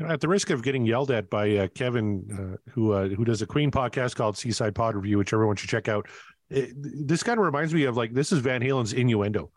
[0.01, 3.43] At the risk of getting yelled at by uh, Kevin, uh, who uh, who does
[3.43, 6.09] a Queen podcast called Seaside Pod Review, which everyone should check out.
[6.51, 6.73] It,
[7.07, 9.51] this kind of reminds me of like this is Van Halen's Innuendo.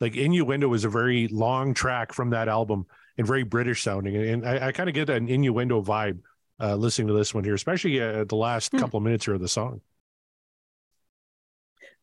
[0.00, 2.86] Like Innuendo is a very long track from that album
[3.18, 6.20] and very British sounding, and I, I kind of get an Innuendo vibe
[6.60, 9.40] uh, listening to this one here, especially uh, the last couple of minutes here of
[9.40, 9.80] the song.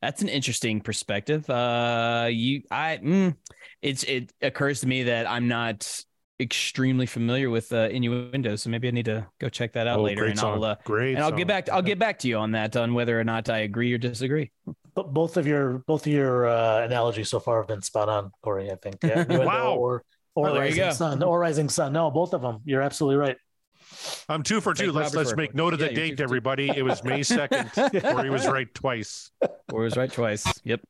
[0.01, 1.49] That's an interesting perspective.
[1.49, 3.35] Uh, you, I, mm,
[3.81, 6.03] it's it occurs to me that I'm not
[6.39, 10.03] extremely familiar with uh, innuendo, so maybe I need to go check that out Oh,
[10.03, 10.53] later, great and song.
[10.55, 11.37] I'll uh, Great and I'll song.
[11.37, 11.69] get back.
[11.69, 14.51] I'll get back to you on that on whether or not I agree or disagree.
[14.95, 18.31] But both of your both of your uh, analogies so far have been spot on,
[18.43, 18.71] Corey.
[18.71, 18.97] I think.
[19.03, 19.75] Yeah, Wow.
[19.75, 20.03] Or
[20.35, 20.91] or Oh, Rising.
[20.91, 21.23] Sun.
[21.23, 21.93] Or Rising Sun.
[21.93, 22.59] No, both of them.
[22.65, 23.37] You're absolutely right.
[24.29, 24.85] I'm two for two.
[24.85, 26.69] Thank Let's Robbie let's make note of the you're date, everybody.
[26.75, 29.31] It was May second, where he was right twice.
[29.71, 30.45] Or was right twice.
[30.63, 30.81] Yep.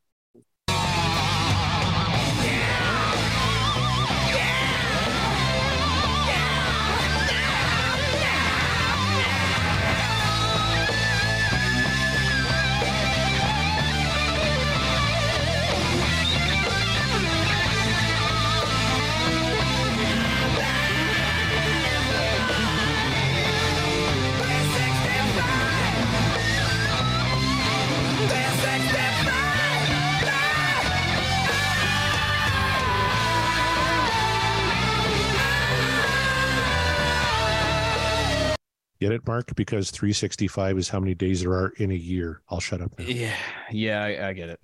[39.00, 39.54] Get it, Mark?
[39.54, 42.42] Because 365 is how many days there are in a year.
[42.48, 42.98] I'll shut up.
[42.98, 43.04] Now.
[43.04, 43.36] Yeah.
[43.70, 44.02] Yeah.
[44.02, 44.60] I, I get it.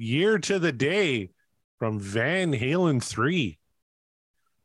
[0.00, 1.30] Year to the day
[1.78, 3.58] from Van Halen three.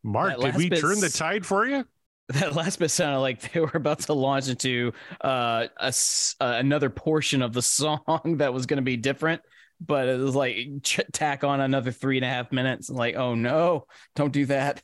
[0.04, 1.86] Mark, did we turn the tide for you?
[2.30, 5.94] That last bit sounded like they were about to launch into uh, a
[6.40, 9.44] uh, another portion of the song that was going to be different,
[9.80, 12.90] but it was like ch- tack on another three and a half minutes.
[12.90, 14.82] Like, oh no, don't do that.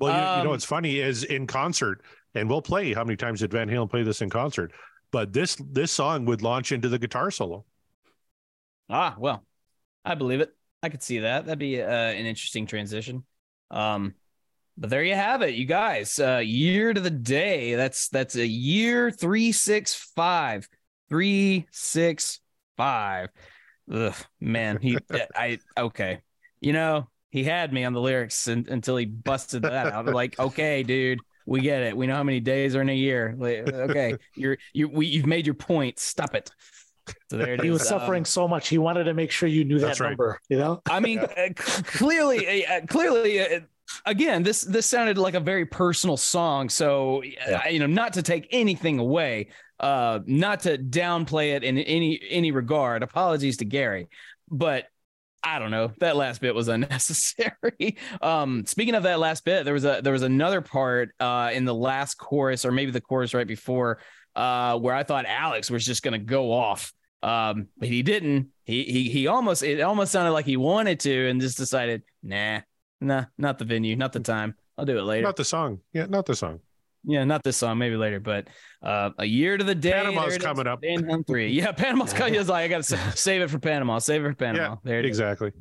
[0.00, 2.02] Well, you, you know Um, what's funny is in concert,
[2.34, 2.92] and we'll play.
[2.94, 4.72] How many times did Van Halen play this in concert?
[5.10, 7.64] But this this song would launch into the guitar solo.
[8.88, 9.44] Ah, well,
[10.04, 10.54] I believe it.
[10.82, 11.46] I could see that.
[11.46, 13.24] That'd be uh, an interesting transition.
[13.70, 14.14] Um,
[14.76, 16.18] but there you have it, you guys.
[16.18, 17.74] Uh, year to the day.
[17.74, 20.68] That's that's a year three six five
[21.08, 22.40] three six
[22.76, 23.30] five.
[23.92, 24.96] Ugh, man, he
[25.34, 26.20] I okay.
[26.60, 30.06] You know he had me on the lyrics un- until he busted that out.
[30.06, 31.96] Like, okay, dude, we get it.
[31.96, 33.34] We know how many days are in a year.
[33.36, 35.98] Like, okay, you're you we you've made your point.
[35.98, 36.50] Stop it.
[37.30, 37.64] So there it is.
[37.64, 38.68] He was Um, suffering so much.
[38.68, 40.10] He wanted to make sure you knew that right.
[40.10, 40.40] number.
[40.48, 40.82] You know.
[40.90, 43.60] I mean, uh, clearly, uh, clearly, uh,
[44.06, 46.68] again, this this sounded like a very personal song.
[46.68, 49.48] So, uh, you know, not to take anything away,
[49.80, 53.02] uh, not to downplay it in any any regard.
[53.02, 54.08] Apologies to Gary,
[54.50, 54.86] but
[55.42, 55.92] I don't know.
[56.00, 57.96] That last bit was unnecessary.
[58.22, 61.64] um, speaking of that last bit, there was a there was another part uh, in
[61.64, 64.00] the last chorus, or maybe the chorus right before,
[64.34, 66.92] uh, where I thought Alex was just going to go off.
[67.22, 68.48] Um, but he didn't.
[68.64, 72.60] He he he almost it almost sounded like he wanted to, and just decided, nah,
[73.00, 74.54] nah, not the venue, not the time.
[74.76, 75.24] I'll do it later.
[75.24, 75.80] Not the song.
[75.92, 76.60] Yeah, not the song.
[77.04, 78.20] yeah, not this song, maybe later.
[78.20, 78.48] But
[78.82, 79.92] uh, a year to the day.
[79.92, 80.44] Panama's there it is.
[80.44, 80.82] coming up.
[80.82, 81.48] Halen three.
[81.52, 82.34] Yeah, Panama's coming.
[82.34, 83.98] He was like, I got to save it for Panama.
[83.98, 84.62] Save it for Panama.
[84.62, 85.08] Yeah, there it is.
[85.08, 85.52] exactly.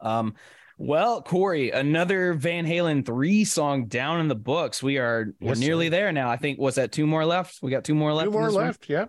[0.00, 0.34] Um,
[0.78, 4.82] well, Corey, another Van Halen three song down in the books.
[4.82, 5.90] We are we're nearly sir.
[5.90, 6.28] there now.
[6.30, 7.58] I think was that two more left.
[7.62, 8.26] We got two more left.
[8.26, 8.66] Two more this one?
[8.66, 8.88] left.
[8.88, 9.06] Yeah.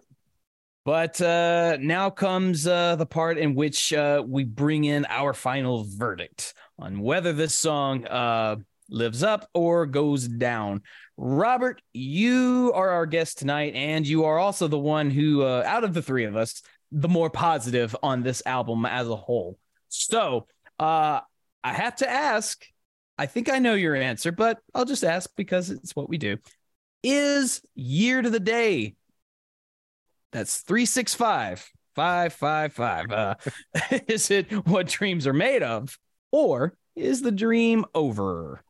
[0.88, 5.84] But uh, now comes uh, the part in which uh, we bring in our final
[5.86, 8.56] verdict on whether this song uh,
[8.90, 10.84] lives up or goes down.
[11.18, 15.84] Robert, you are our guest tonight, and you are also the one who, uh, out
[15.84, 16.62] of the three of us,
[16.94, 19.58] the more positive on this album as a whole.
[19.90, 20.48] So
[20.80, 21.20] uh,
[21.66, 22.66] I have to ask.
[23.18, 26.38] I think I know your answer, but I'll just ask because it's what we do.
[27.04, 28.96] Is Year to the Day
[30.32, 33.12] that's 365 555.
[33.12, 33.36] Uh,
[34.08, 35.98] is it what dreams are made of?
[36.32, 38.64] Or is the dream over?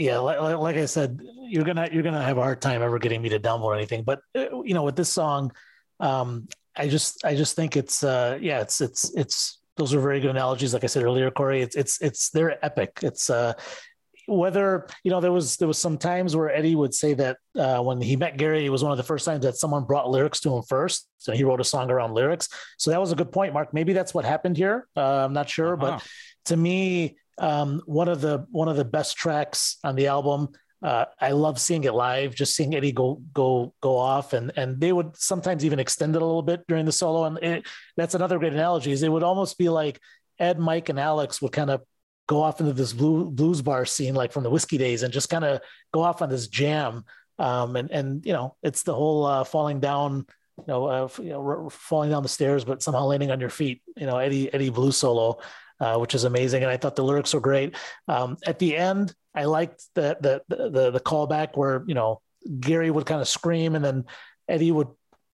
[0.00, 3.20] yeah like, like, i said you're gonna you're gonna have a hard time ever getting
[3.20, 5.52] me to download anything but uh, you know with this song
[5.98, 10.20] um i just i just think it's uh yeah it's it's it's those are very
[10.20, 10.74] good analogies.
[10.74, 13.00] Like I said earlier, Corey, it's it's it's they're epic.
[13.02, 13.54] It's uh,
[14.28, 17.80] whether you know there was there was some times where Eddie would say that uh,
[17.82, 20.38] when he met Gary, it was one of the first times that someone brought lyrics
[20.40, 22.48] to him first, so he wrote a song around lyrics.
[22.76, 23.72] So that was a good point, Mark.
[23.72, 24.86] Maybe that's what happened here.
[24.94, 25.98] Uh, I'm not sure, uh-huh.
[25.98, 26.06] but
[26.46, 30.50] to me, um, one of the one of the best tracks on the album.
[30.82, 34.80] Uh, I love seeing it live, just seeing Eddie go go go off, and and
[34.80, 37.24] they would sometimes even extend it a little bit during the solo.
[37.24, 37.66] And it,
[37.96, 38.90] that's another great analogy.
[38.92, 40.00] Is it would almost be like
[40.38, 41.82] Ed, Mike, and Alex would kind of
[42.26, 45.28] go off into this blue, blues bar scene, like from the whiskey days, and just
[45.28, 45.60] kind of
[45.92, 47.04] go off on this jam.
[47.38, 50.24] Um, and and you know, it's the whole uh, falling down,
[50.56, 53.82] you know, uh, you know, falling down the stairs, but somehow landing on your feet.
[53.96, 55.40] You know, Eddie Eddie Blue solo
[55.80, 56.62] uh, which is amazing.
[56.62, 57.74] And I thought the lyrics were great.
[58.06, 62.20] Um, at the end, I liked the, the the the callback where you know
[62.58, 64.04] Gary would kind of scream and then
[64.48, 64.88] Eddie would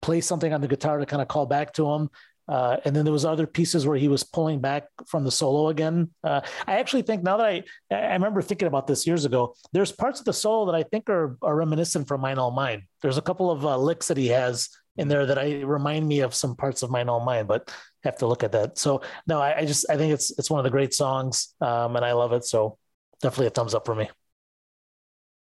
[0.02, 2.10] play something on the guitar to kind of call back to him.
[2.46, 5.68] Uh, and then there was other pieces where he was pulling back from the solo
[5.68, 6.10] again.
[6.22, 9.92] Uh, I actually think now that I I remember thinking about this years ago, there's
[9.92, 12.82] parts of the solo that I think are, are reminiscent from Mine All Mine.
[13.00, 14.68] There's a couple of uh, licks that he has
[14.98, 17.72] in there that I remind me of some parts of Mine All Mine, but
[18.02, 18.76] have to look at that.
[18.76, 21.96] So no, I, I just I think it's it's one of the great songs, um,
[21.96, 22.44] and I love it.
[22.44, 22.76] So
[23.24, 24.10] definitely a thumbs up for me.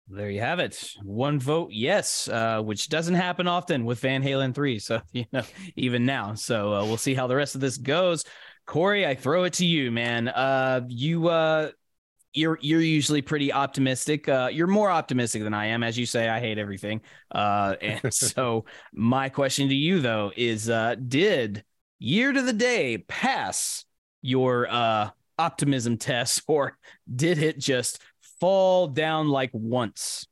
[0.07, 0.95] There you have it.
[1.03, 4.80] One vote, yes, uh, which doesn't happen often with Van Halen three.
[4.80, 5.43] So you know,
[5.76, 6.34] even now.
[6.34, 8.26] So uh, we'll see how the rest of this goes.
[8.65, 10.28] Corey, I throw it to you, man.
[10.28, 11.70] Uh, you uh,
[12.34, 14.28] you're you're usually pretty optimistic.
[14.28, 16.28] Uh, you're more optimistic than I am, as you say.
[16.28, 17.01] I hate everything.
[17.30, 21.63] Uh, and so my question to you though is: uh, Did
[21.99, 23.86] year to the day pass
[24.24, 25.09] your uh,
[25.40, 26.78] optimism test, or
[27.14, 28.00] did it just
[28.40, 30.28] fall down like once?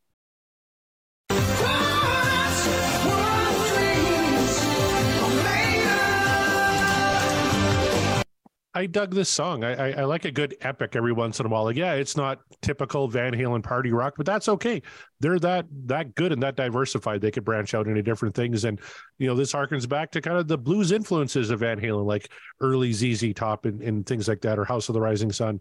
[8.78, 9.64] I dug this song.
[9.64, 11.64] I, I, I like a good epic every once in a while.
[11.64, 14.84] Like, yeah, it's not typical Van Halen party rock, but that's okay.
[15.20, 17.22] They're that that good and that diversified.
[17.22, 18.66] They could branch out into different things.
[18.66, 18.80] And
[19.18, 22.30] you know, this harkens back to kind of the blues influences of Van Halen, like
[22.62, 25.60] early ZZ Top and, and things like that, or House of the Rising Sun.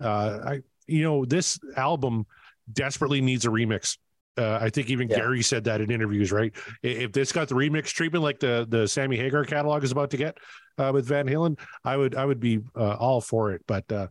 [0.00, 2.26] Uh, I you know, this album
[2.72, 3.98] desperately needs a remix.
[4.36, 5.16] Uh, I think even yeah.
[5.16, 6.52] Gary said that in interviews, right?
[6.82, 10.16] If this got the remix treatment like the the Sammy Hagar catalog is about to
[10.16, 10.38] get
[10.78, 13.62] uh, with Van Halen, I would I would be uh, all for it.
[13.66, 14.08] But uh,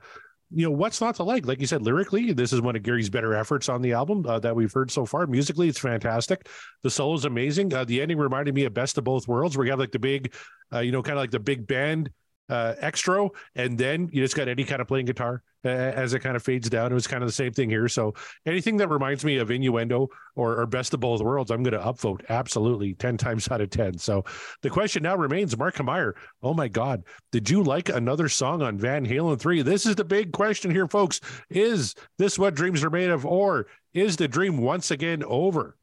[0.50, 1.46] you know what's not to like?
[1.46, 4.40] Like you said, lyrically, this is one of Gary's better efforts on the album uh,
[4.40, 5.28] that we've heard so far.
[5.28, 6.48] Musically, it's fantastic.
[6.84, 7.74] The solo is amazing.
[7.74, 10.00] Uh, the ending reminded me of Best of Both Worlds, where you have like the
[10.00, 10.34] big,
[10.72, 12.12] you know, kind of like the big band
[12.50, 16.20] uh, extra, and then you just got Eddie kind of playing guitar uh, as it
[16.20, 16.92] kind of fades down.
[16.92, 17.88] It was kind of the same thing here.
[17.88, 18.14] So
[18.46, 21.86] anything that reminds me of Innuendo or, or Best of Both Worlds, I'm going to
[21.86, 23.98] upvote absolutely 10 times out of 10.
[23.98, 24.26] So
[24.62, 28.78] the question now remains Mark Meyer, oh my God, did you like another song on
[28.78, 29.62] Van Halen 3?
[29.62, 31.22] This is the big question here, folks.
[31.50, 35.78] Is this what dreams are made of, or is the dream once again over?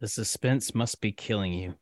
[0.00, 1.74] The suspense must be killing you.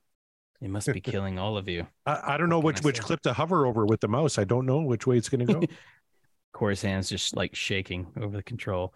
[0.61, 1.87] It must be killing all of you.
[2.07, 4.39] I, I don't know which which clip to hover over with the mouse.
[4.39, 5.63] I don't know which way it's going to go.
[6.53, 8.95] Corey's hands just like shaking over the control.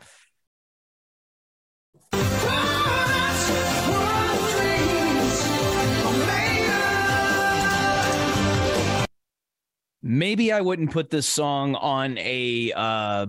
[10.03, 13.27] Maybe I wouldn't put this song on a uh,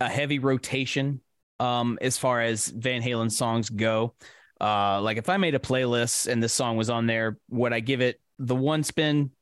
[0.00, 1.20] a heavy rotation
[1.60, 4.14] um, as far as Van Halen songs go.
[4.62, 7.80] Uh, like if I made a playlist and this song was on there, would I
[7.80, 9.32] give it the one spin?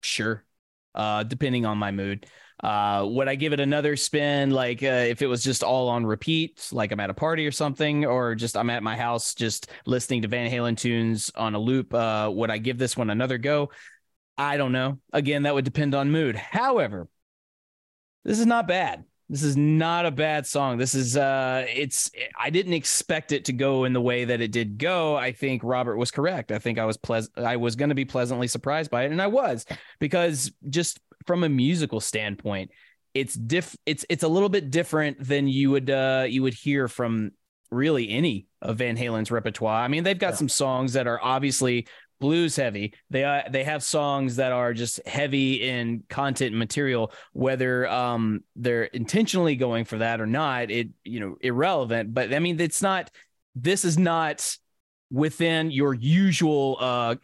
[0.00, 0.44] Sure.
[0.94, 2.26] Uh, depending on my mood.
[2.64, 4.50] Uh, would I give it another spin?
[4.50, 7.52] Like uh, if it was just all on repeat, like I'm at a party or
[7.52, 11.58] something, or just I'm at my house just listening to Van Halen tunes on a
[11.58, 11.92] loop.
[11.92, 13.70] Uh, would I give this one another go?
[14.38, 15.00] I don't know.
[15.12, 16.34] Again, that would depend on mood.
[16.34, 17.08] However,
[18.24, 19.04] this is not bad.
[19.28, 20.78] This is not a bad song.
[20.78, 24.52] This is uh it's I didn't expect it to go in the way that it
[24.52, 25.16] did go.
[25.16, 26.52] I think Robert was correct.
[26.52, 29.20] I think I was pleasant I was going to be pleasantly surprised by it and
[29.20, 29.66] I was
[29.98, 32.70] because just from a musical standpoint,
[33.14, 36.86] it's diff it's it's a little bit different than you would uh you would hear
[36.86, 37.32] from
[37.72, 39.82] really any of Van Halen's repertoire.
[39.82, 40.36] I mean, they've got yeah.
[40.36, 41.88] some songs that are obviously
[42.20, 42.94] blues heavy.
[43.10, 48.40] They uh, they have songs that are just heavy in content and material, whether um
[48.54, 50.70] they're intentionally going for that or not.
[50.70, 52.14] It you know irrelevant.
[52.14, 53.10] But I mean, it's not.
[53.54, 54.56] This is not
[55.10, 57.16] within your usual uh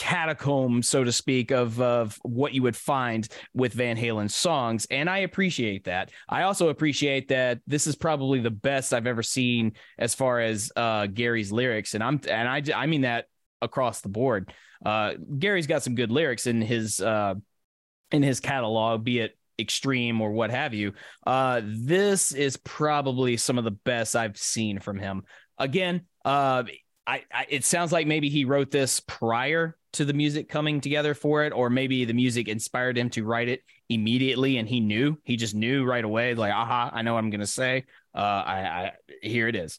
[0.00, 5.10] catacomb, so to speak, of of what you would find with Van Halen's songs, and
[5.10, 6.10] I appreciate that.
[6.28, 10.72] I also appreciate that this is probably the best I've ever seen as far as
[10.74, 13.26] uh, Gary's lyrics, and I'm and I I mean that
[13.62, 14.52] across the board.
[14.84, 17.34] Uh, Gary's got some good lyrics in his uh,
[18.10, 20.94] in his catalog, be it extreme or what have you.
[21.26, 25.22] Uh, this is probably some of the best I've seen from him.
[25.58, 26.64] Again, uh,
[27.06, 31.14] I, I, it sounds like maybe he wrote this prior to the music coming together
[31.14, 35.18] for it, or maybe the music inspired him to write it immediately, and he knew
[35.24, 37.84] he just knew right away, like, aha, I know what I'm gonna say.
[38.14, 38.92] Uh, I, I
[39.22, 39.78] here it is.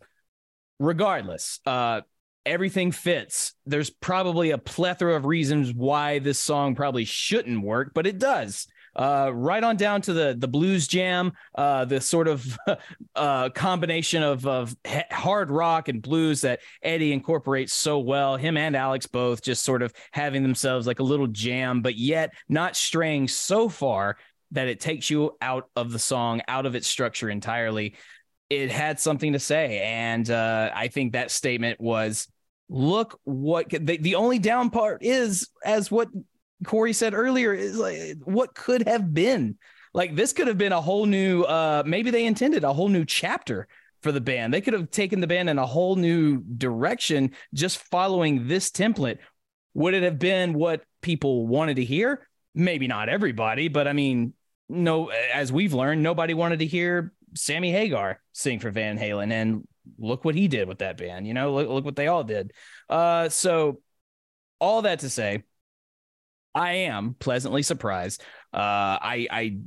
[0.79, 2.01] Regardless, uh,
[2.45, 3.53] everything fits.
[3.65, 8.67] There's probably a plethora of reasons why this song probably shouldn't work, but it does.
[8.93, 12.57] Uh, right on down to the the blues jam, uh, the sort of
[13.15, 14.75] uh, combination of of
[15.09, 18.35] hard rock and blues that Eddie incorporates so well.
[18.35, 22.33] Him and Alex both just sort of having themselves like a little jam, but yet
[22.49, 24.17] not straying so far
[24.51, 27.95] that it takes you out of the song, out of its structure entirely.
[28.49, 32.27] It had something to say, and uh, I think that statement was
[32.71, 36.07] look what the, the only down part is as what
[36.65, 39.57] Corey said earlier is like what could have been.
[39.93, 43.03] Like this could have been a whole new uh maybe they intended a whole new
[43.03, 43.67] chapter
[44.01, 44.53] for the band.
[44.53, 49.17] They could have taken the band in a whole new direction just following this template.
[49.73, 52.27] Would it have been what people wanted to hear?
[52.55, 54.33] Maybe not everybody, but I mean,
[54.69, 59.31] no, as we've learned, nobody wanted to hear Sammy Hagar sing for Van Halen.
[59.31, 59.67] And
[59.97, 61.27] look what he did with that band.
[61.27, 62.51] You know, look, look what they all did.
[62.89, 63.81] Uh, so
[64.59, 65.43] all that to say,
[66.53, 68.21] I am pleasantly surprised.
[68.53, 69.57] Uh, I, I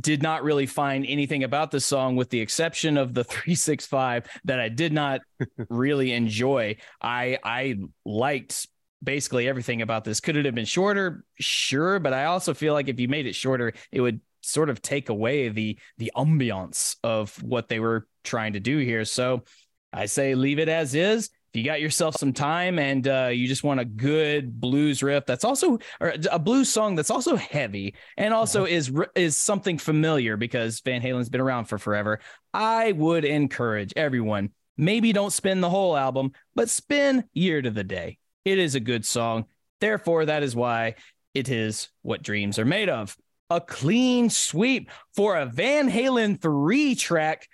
[0.00, 4.60] did not really find anything about the song with the exception of the 365 that
[4.60, 5.20] I did not
[5.68, 6.76] really enjoy.
[7.00, 8.66] I I liked
[9.02, 10.20] basically everything about this.
[10.20, 11.24] Could it have been shorter?
[11.40, 14.82] Sure, but I also feel like if you made it shorter, it would sort of
[14.82, 19.04] take away the the ambiance of what they were trying to do here.
[19.04, 19.44] So
[19.92, 23.46] I say leave it as is if you got yourself some time and uh, you
[23.46, 27.94] just want a good blues riff that's also or a blues song that's also heavy
[28.16, 28.72] and also uh-huh.
[28.72, 32.20] is is something familiar because Van Halen's been around for forever,
[32.54, 37.84] I would encourage everyone maybe don't spin the whole album, but spin Year to the
[37.84, 38.18] Day.
[38.46, 39.44] It is a good song.
[39.80, 40.94] Therefore, that is why
[41.34, 43.16] it is what dreams are made of.
[43.50, 47.46] A clean sweep for a Van Halen three track.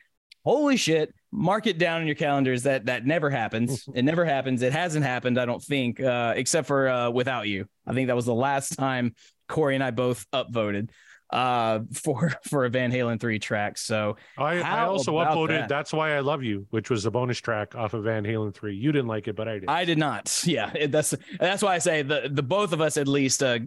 [0.45, 3.88] Holy shit mark it down in your calendars that that never happens.
[3.94, 4.62] It never happens.
[4.62, 7.66] It hasn't happened i don't think uh, except for uh, without you.
[7.86, 9.14] I think that was the last time
[9.48, 10.90] corey and i both upvoted
[11.30, 13.78] uh for for a Van Halen 3 track.
[13.78, 15.68] So I, I also uploaded that?
[15.68, 18.74] That's Why I Love You, which was a bonus track off of Van Halen 3.
[18.74, 19.68] You didn't like it, but I did.
[19.68, 20.28] I did not.
[20.48, 23.59] Yeah, it, that's that's why I say the the both of us at least uh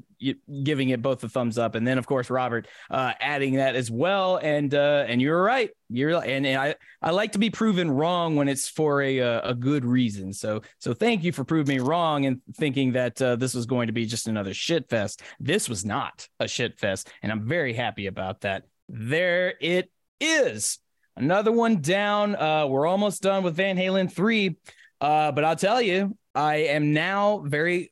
[0.63, 3.91] giving it both the thumbs up and then of course Robert uh adding that as
[3.91, 5.69] well and uh and you're right.
[5.89, 9.51] You're and, and I I like to be proven wrong when it's for a uh,
[9.51, 10.33] a good reason.
[10.33, 13.88] So so thank you for proving me wrong and thinking that uh, this was going
[13.88, 15.21] to be just another shit fest.
[15.39, 18.64] This was not a shit fest and I'm very happy about that.
[18.88, 19.91] There it
[20.22, 20.80] is.
[21.18, 22.34] Another one down.
[22.34, 24.56] Uh, we're almost done with Van Halen 3.
[25.02, 27.91] Uh, but I'll tell you, I am now very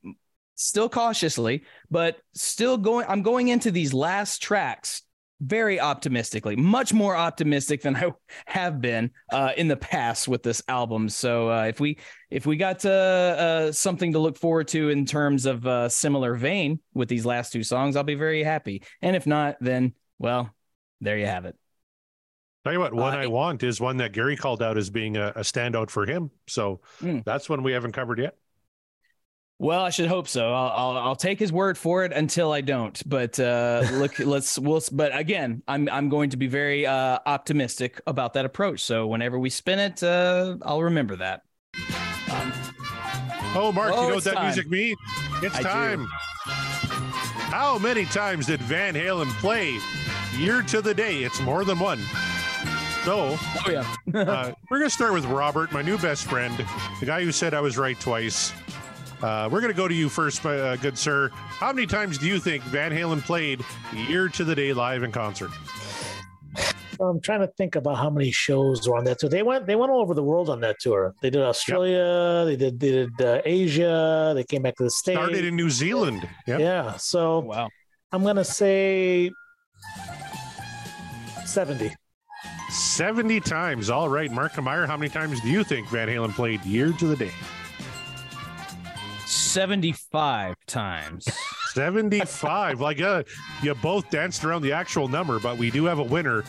[0.55, 3.05] still cautiously, but still going.
[3.09, 5.01] I'm going into these last tracks
[5.41, 8.11] very optimistically, much more optimistic than I
[8.45, 11.09] have been uh, in the past with this album.
[11.09, 11.97] So uh, if we
[12.29, 16.35] if we got uh, uh something to look forward to in terms of uh, similar
[16.35, 18.83] vein with these last two songs, I'll be very happy.
[19.01, 20.53] And if not, then well,
[21.01, 21.55] there you have it.
[22.65, 25.15] Tell you what, one uh, I want is one that Gary called out as being
[25.15, 26.29] a, a standout for him.
[26.47, 27.23] So mm.
[27.23, 28.35] that's one we haven't covered yet.
[29.61, 30.53] Well, I should hope so.
[30.53, 32.97] I'll, I'll, I'll take his word for it until I don't.
[33.07, 34.81] But uh, look, let's we'll.
[34.89, 38.79] But again, I'm I'm going to be very uh, optimistic about that approach.
[38.79, 41.43] So whenever we spin it, uh, I'll remember that.
[42.31, 42.53] Um,
[43.53, 44.45] oh, Mark, oh, you know what that time.
[44.45, 44.97] music means?
[45.43, 46.03] It's I time.
[46.03, 46.09] Do.
[47.51, 49.77] How many times did Van Halen play
[50.37, 51.23] "Year to the Day"?
[51.23, 51.99] It's more than one.
[53.03, 56.55] So, oh yeah, uh, we're gonna start with Robert, my new best friend,
[57.01, 58.53] the guy who said I was right twice.
[59.21, 61.29] Uh, we're going to go to you first, uh, good sir.
[61.33, 63.63] How many times do you think Van Halen played
[63.93, 65.51] Year to the Day live in concert?
[67.01, 69.29] I'm trying to think about how many shows were on that tour.
[69.29, 71.13] They went they went all over the world on that tour.
[71.21, 72.47] They did Australia, yep.
[72.47, 75.17] they did they did uh, Asia, they came back to the states.
[75.17, 76.27] Started in New Zealand.
[76.47, 76.59] Yep.
[76.59, 76.97] Yeah.
[76.97, 77.69] So wow.
[78.11, 79.31] I'm gonna say
[81.45, 81.95] 70.
[82.69, 83.89] 70 times.
[83.89, 87.07] All right, Mark Meyer, how many times do you think Van Halen played Year to
[87.07, 87.31] the Day?
[89.29, 91.27] 75 times.
[91.73, 92.81] 75.
[92.81, 93.23] like uh,
[93.61, 96.43] you both danced around the actual number, but we do have a winner.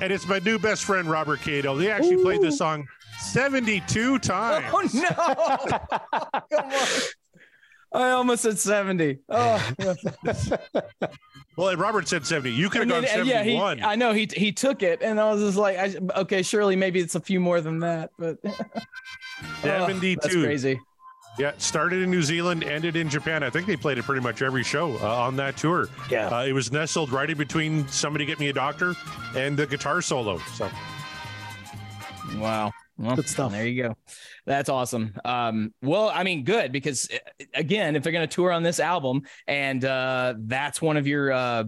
[0.00, 1.78] And it's my new best friend, Robert Kado.
[1.78, 2.86] They actually played this song
[3.20, 4.66] 72 times.
[4.72, 6.38] Oh no!
[6.56, 6.88] Come on.
[7.90, 9.18] I almost said 70.
[9.30, 9.72] Oh.
[11.56, 12.54] well, Robert said 70.
[12.54, 13.78] You could have gone And then, uh, 71.
[13.78, 16.76] he, I know he he took it, and I was just like, I, okay, surely
[16.76, 20.16] maybe it's a few more than that, but Oh, 72.
[20.20, 20.78] that's crazy.
[21.38, 23.44] Yeah, started in New Zealand, ended in Japan.
[23.44, 25.88] I think they played it pretty much every show uh, on that tour.
[26.10, 26.28] Yeah.
[26.28, 28.94] Uh, it was nestled right in between Somebody Get Me a Doctor
[29.36, 30.38] and the guitar solo.
[30.54, 30.68] So,
[32.36, 32.72] Wow.
[32.98, 33.52] Well, Good stuff.
[33.52, 33.96] There you go.
[34.44, 35.14] That's awesome.
[35.24, 38.80] Um, well, I mean, good because uh, again, if they're going to tour on this
[38.80, 41.64] album and uh, that's one of your, uh,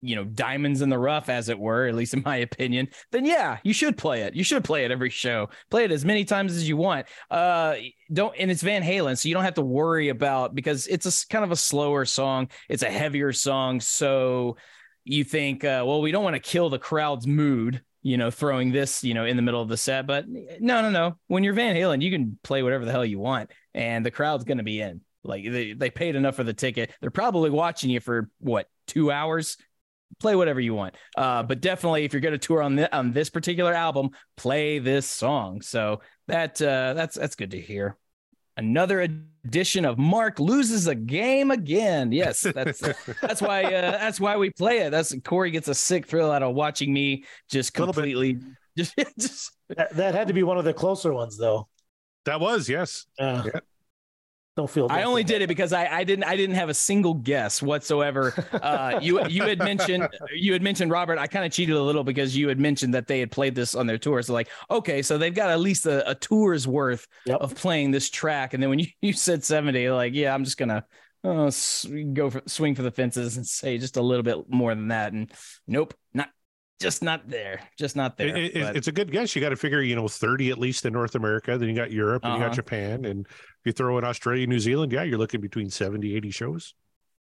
[0.00, 3.24] you know, diamonds in the rough, as it were, at least in my opinion, then
[3.24, 4.34] yeah, you should play it.
[4.34, 5.48] You should play it every show.
[5.70, 7.06] Play it as many times as you want.
[7.30, 7.76] Uh,
[8.12, 11.26] don't, and it's Van Halen, so you don't have to worry about because it's a
[11.28, 12.48] kind of a slower song.
[12.68, 14.56] It's a heavier song, so
[15.04, 18.72] you think, uh, well, we don't want to kill the crowd's mood, you know, throwing
[18.72, 20.06] this, you know, in the middle of the set.
[20.06, 21.18] But no, no, no.
[21.26, 24.44] When you're Van Halen, you can play whatever the hell you want, and the crowd's
[24.44, 25.00] going to be in.
[25.24, 26.92] Like they, they paid enough for the ticket.
[27.00, 29.56] They're probably watching you for what two hours.
[30.20, 30.96] Play whatever you want.
[31.16, 34.78] Uh, but definitely, if you're going to tour on this, on this particular album, play
[34.78, 35.60] this song.
[35.62, 37.96] So that uh, that's that's good to hear.
[38.56, 42.10] Another edition of Mark loses a game again.
[42.10, 42.80] Yes, that's
[43.22, 44.90] that's why uh, that's why we play it.
[44.90, 48.38] That's Corey gets a sick thrill out of watching me just completely
[48.76, 51.68] just just That, that had to be one of the closer ones, though.
[52.24, 53.06] that was, yes.
[53.18, 53.60] Uh, Yeah.
[54.58, 54.88] Don't feel.
[54.90, 58.34] I only did it because I, I didn't I didn't have a single guess whatsoever.
[58.52, 61.16] Uh, you you had mentioned you had mentioned Robert.
[61.16, 63.76] I kind of cheated a little because you had mentioned that they had played this
[63.76, 64.20] on their tour.
[64.20, 67.40] So like, okay, so they've got at least a, a tour's worth Yep.
[67.40, 68.52] of playing this track.
[68.52, 70.84] And then when you, you said seventy, like, yeah, I'm just gonna
[71.22, 71.52] uh,
[72.12, 75.12] go for swing for the fences and say just a little bit more than that.
[75.12, 75.30] And
[75.68, 76.30] nope, not
[76.80, 78.36] just not there, just not there.
[78.36, 79.34] It- it- it's a good guess.
[79.34, 81.58] You got to figure, you know, 30 at least in North America.
[81.58, 82.48] Then you got Europe and you Uh-huh.
[82.50, 83.04] got Japan.
[83.04, 86.74] And if you throw in Australia, New Zealand, yeah, you're looking between 70, 80 shows.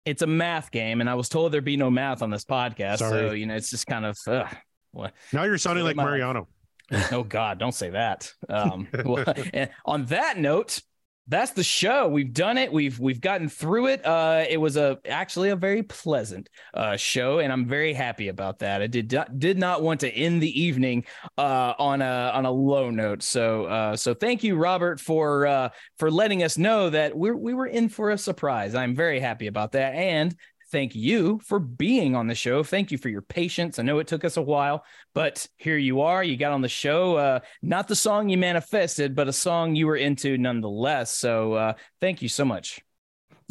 [0.06, 2.99] it's a math game, and I was told there'd be no math on this podcast.
[2.99, 4.56] So you know, it's just kind of ugh,
[4.91, 5.14] what.
[5.32, 6.48] Now you're sounding like Mariano.
[7.11, 8.32] oh God, don't say that.
[8.49, 9.26] Um, well,
[9.86, 10.82] on that note,
[11.28, 12.08] that's the show.
[12.10, 12.72] We've done it.
[12.72, 14.06] We've we've gotten through it.
[14.06, 18.60] Uh, it was a actually a very pleasant uh, show, and I'm very happy about
[18.60, 18.82] that.
[18.82, 21.06] I did not, did not want to end the evening
[21.38, 23.24] uh, on a on a low note.
[23.24, 27.54] So uh, so thank you, Robert, for uh, for letting us know that we we
[27.54, 28.76] were in for a surprise.
[28.76, 30.36] I'm very happy about that, and
[30.74, 32.64] thank you for being on the show.
[32.64, 33.78] Thank you for your patience.
[33.78, 34.84] I know it took us a while,
[35.14, 36.24] but here you are.
[36.24, 37.16] You got on the show.
[37.16, 41.12] Uh, not the song you manifested, but a song you were into nonetheless.
[41.16, 42.82] So uh, thank you so much.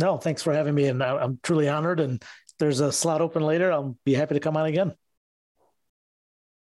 [0.01, 2.01] No, thanks for having me, and I- I'm truly honored.
[2.01, 4.93] And if there's a slot open later, I'll be happy to come on again.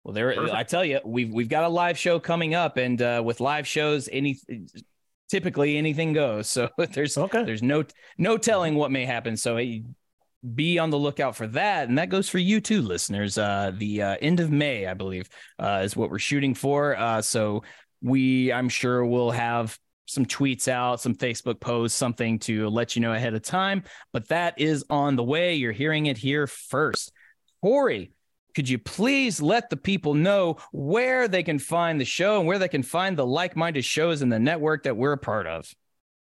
[0.03, 3.21] Well, there I tell you, we've we've got a live show coming up, and uh,
[3.25, 4.39] with live shows, any
[5.29, 6.47] typically anything goes.
[6.51, 7.43] So there's Okay.
[7.45, 7.83] there's no
[8.17, 9.37] no telling what may happen.
[9.37, 9.83] So hey,
[10.55, 13.37] be on the lookout for that, and that goes for you too, listeners.
[13.37, 16.97] Uh, the uh, end of May, I believe, uh, is what we're shooting for.
[16.97, 17.63] Uh, so
[18.01, 19.77] we, I'm sure, will have
[20.07, 23.83] some tweets out, some Facebook posts, something to let you know ahead of time.
[24.11, 25.55] But that is on the way.
[25.55, 27.11] You're hearing it here first.
[27.61, 28.11] Corey,
[28.55, 32.59] could you please let the people know where they can find the show and where
[32.59, 35.71] they can find the like-minded shows in the network that we're a part of?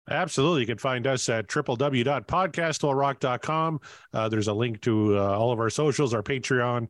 [0.09, 0.61] Absolutely.
[0.61, 3.79] You can find us at www.podcastwillrock.com.
[4.13, 6.87] Uh, there's a link to uh, all of our socials, our Patreon,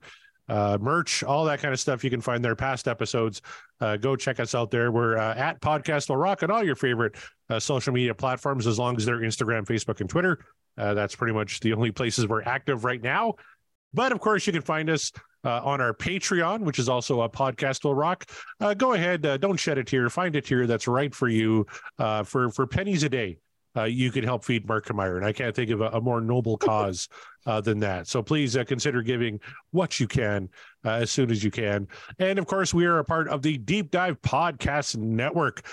[0.50, 2.04] uh, merch, all that kind of stuff.
[2.04, 3.42] You can find their past episodes.
[3.80, 4.92] Uh, go check us out there.
[4.92, 7.16] We're uh, at Podcast Will Rock on all your favorite
[7.50, 10.40] uh, social media platforms, as long as they're Instagram, Facebook, and Twitter.
[10.78, 13.36] Uh, that's pretty much the only places we're active right now.
[13.94, 15.14] But of course, you can find us
[15.46, 18.30] uh, on our Patreon, which is also a podcast will rock.
[18.60, 20.10] Uh, go ahead, uh, don't shed a tear.
[20.10, 21.66] Find a tier that's right for you
[22.00, 23.38] uh, for for pennies a day.
[23.78, 26.22] Uh, you can help feed Mark Meyer, and I can't think of a, a more
[26.22, 27.10] noble cause
[27.46, 28.08] uh, than that.
[28.08, 29.42] So please consider giving
[29.72, 30.48] what you can
[30.86, 31.90] as soon as you can.
[32.18, 35.66] And of course, we are a part of the Deep Dive Podcast Network.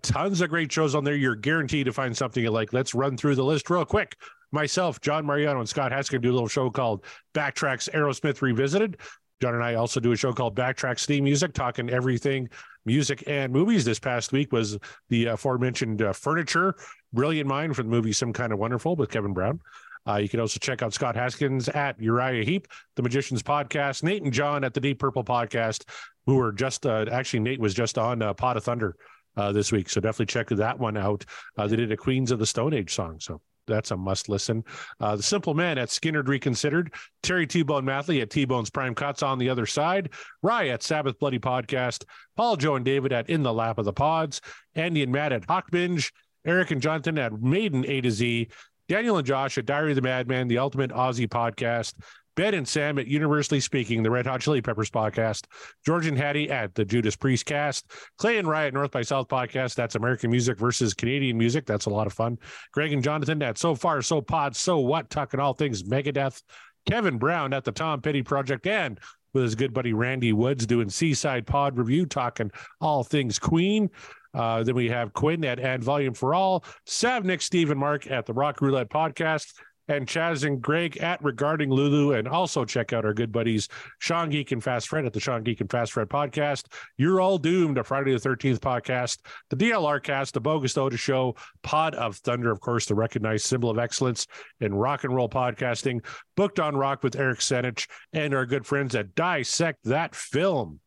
[0.00, 1.14] Tons of great shows on there.
[1.14, 2.72] You're guaranteed to find something you like.
[2.72, 4.16] Let's run through the list real quick.
[4.52, 7.04] Myself, John Mariano, and Scott Haskin do a little show called
[7.34, 8.98] Backtracks Aerosmith Revisited.
[9.40, 12.48] John and I also do a show called Backtracks Theme Music, talking everything
[12.84, 13.84] music and movies.
[13.84, 16.76] This past week was the aforementioned uh, Furniture,
[17.12, 19.60] Brilliant Mind for the movie Some Kind of Wonderful with Kevin Brown.
[20.06, 22.66] Uh, you can also check out Scott Haskins at Uriah Heep,
[22.96, 25.84] the Magicians Podcast, Nate and John at the Deep Purple Podcast,
[26.26, 28.96] who were just uh, actually Nate was just on uh, Pod of Thunder
[29.36, 29.88] uh, this week.
[29.88, 31.24] So definitely check that one out.
[31.56, 33.18] Uh, they did a Queens of the Stone Age song.
[33.20, 34.64] So that's a must listen.
[35.00, 38.94] Uh, the Simple Man at Skynyrd Reconsidered, Terry T Bone Mathley at T Bone's Prime
[38.94, 40.10] Cuts on the other side,
[40.42, 42.04] Rye at Sabbath Bloody Podcast,
[42.36, 44.40] Paul, Joe, and David at In the Lap of the Pods,
[44.74, 46.12] Andy and Matt at Hawk Binge,
[46.44, 48.48] Eric and Jonathan at Maiden A to Z,
[48.88, 51.94] Daniel and Josh at Diary of the Madman, the Ultimate Aussie Podcast,
[52.34, 55.44] Ben and Sam at Universally Speaking, the Red Hot Chili Peppers podcast,
[55.84, 59.74] George and Hattie at the Judas Priest cast, Clay and Riot North by South podcast.
[59.74, 61.66] That's American music versus Canadian music.
[61.66, 62.38] That's a lot of fun.
[62.72, 66.42] Greg and Jonathan at So Far, So Pod, So What, talking all things Megadeth.
[66.86, 68.98] Kevin Brown at the Tom Petty Project and
[69.34, 72.50] with his good buddy Randy Woods doing Seaside Pod review, talking
[72.80, 73.90] all things Queen.
[74.34, 78.26] Uh, then we have Quinn at And Volume for All, Savnik, Steve, and Mark at
[78.26, 79.52] the Rock Roulette Podcast,
[79.88, 82.12] and Chaz and Greg at Regarding Lulu.
[82.12, 83.68] And also check out our good buddies
[83.98, 86.66] Sean Geek and Fast Fred at the Sean Geek and Fast Fred podcast.
[86.96, 89.18] You're All Doomed, a Friday the 13th podcast,
[89.50, 93.70] the DLR cast, the Bogus Oda Show, Pod of Thunder, of course, the recognized symbol
[93.70, 94.26] of excellence
[94.60, 96.04] in rock and roll podcasting,
[96.36, 100.80] Booked on Rock with Eric Senich, and our good friends at Dissect That Film.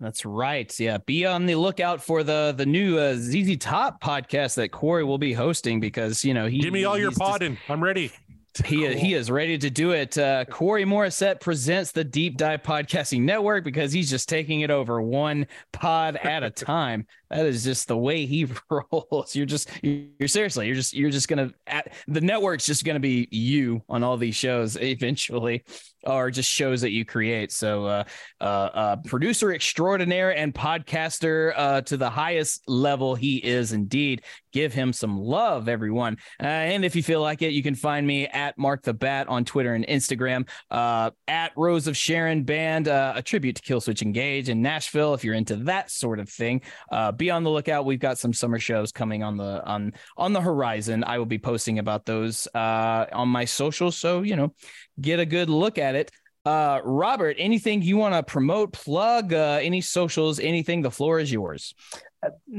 [0.00, 0.78] That's right.
[0.78, 5.04] Yeah, be on the lookout for the the new uh, ZZ Top podcast that Corey
[5.04, 7.58] will be hosting because you know he give me all your just- podding.
[7.68, 8.12] I'm ready.
[8.64, 10.16] He he is ready to do it.
[10.16, 15.02] Uh, Corey Morissette presents the Deep Dive Podcasting Network because he's just taking it over
[15.02, 17.08] one pod at a time.
[17.34, 19.34] That is just the way he rolls.
[19.34, 23.26] You're just you're seriously you're just you're just gonna at, the network's just gonna be
[23.32, 25.64] you on all these shows eventually,
[26.04, 27.50] or just shows that you create.
[27.50, 28.04] So uh,
[28.40, 34.22] uh, uh, producer extraordinaire and podcaster uh, to the highest level he is indeed.
[34.52, 36.18] Give him some love, everyone.
[36.40, 39.28] Uh, and if you feel like it, you can find me at Mark the Bat
[39.28, 44.48] on Twitter and Instagram, uh, at Rose of Sharon Band, a tribute to Killswitch Engage
[44.48, 45.14] in Nashville.
[45.14, 46.60] If you're into that sort of thing,
[46.92, 47.86] uh, be on the lookout.
[47.86, 51.04] We've got some summer shows coming on the on on the horizon.
[51.04, 54.52] I will be posting about those uh, on my socials, so you know,
[55.00, 56.10] get a good look at it.
[56.44, 60.82] Uh, Robert, anything you want to promote, plug, uh, any socials, anything?
[60.82, 61.74] The floor is yours.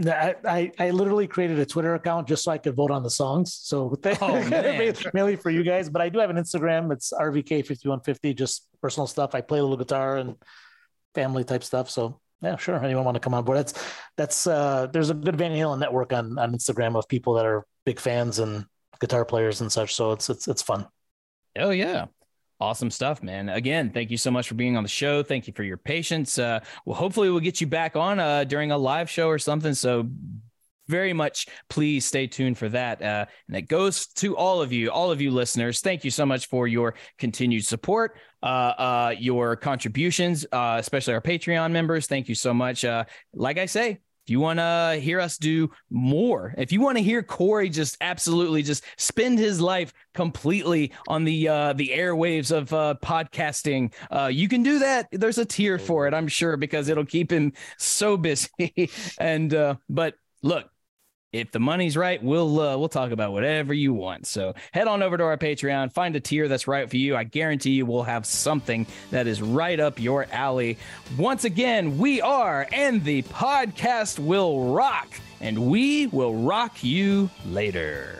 [0.08, 3.10] I, I I literally created a Twitter account just so I could vote on the
[3.10, 3.54] songs.
[3.54, 4.50] So Oh,
[5.14, 6.92] mainly for you guys, but I do have an Instagram.
[6.92, 9.36] It's RVK fifty one fifty, just personal stuff.
[9.36, 10.36] I play a little guitar and
[11.14, 11.90] family type stuff.
[11.90, 12.84] So yeah, sure.
[12.84, 13.58] Anyone want to come on board?
[13.58, 13.74] That's
[14.18, 17.66] that's uh there's a good Van Halen network on on Instagram of people that are
[17.86, 18.66] big fans and
[19.00, 19.96] guitar players and such.
[19.96, 20.88] So it's it's it's fun.
[21.58, 22.06] Oh yeah.
[22.62, 23.50] Awesome stuff, man.
[23.50, 25.24] Again, thank you so much for being on the show.
[25.24, 26.40] Thank you for your patience.
[26.40, 29.74] Uh, well, hopefully we'll get you back on uh, during a live show or something.
[29.74, 30.08] So
[30.88, 33.02] very much please stay tuned for that.
[33.02, 35.82] Uh, and it goes to all of you, all of you listeners.
[35.82, 41.22] Thank you so much for your continued support, uh, uh, your contributions, uh, especially our
[41.22, 42.06] Patreon members.
[42.06, 42.86] Thank you so much.
[42.86, 43.90] Uh, like I say,
[44.26, 47.98] if you want to hear us do more, if you want to hear Corey just
[48.02, 54.30] absolutely just spend his life completely on the uh, the airwaves of uh, podcasting, uh,
[54.32, 55.08] you can do that.
[55.12, 58.90] There's a tier for it, I'm sure, because it'll keep him so busy.
[59.20, 60.70] and uh, but look,
[61.31, 64.26] if the money's right, we'll uh, we'll talk about whatever you want.
[64.26, 67.15] So head on over to our Patreon, find a tier that's right for you.
[67.15, 70.77] I guarantee you we'll have something that is right up your alley.
[71.18, 75.10] Once again, we are, and the podcast will rock,
[75.41, 78.19] and we will rock you later.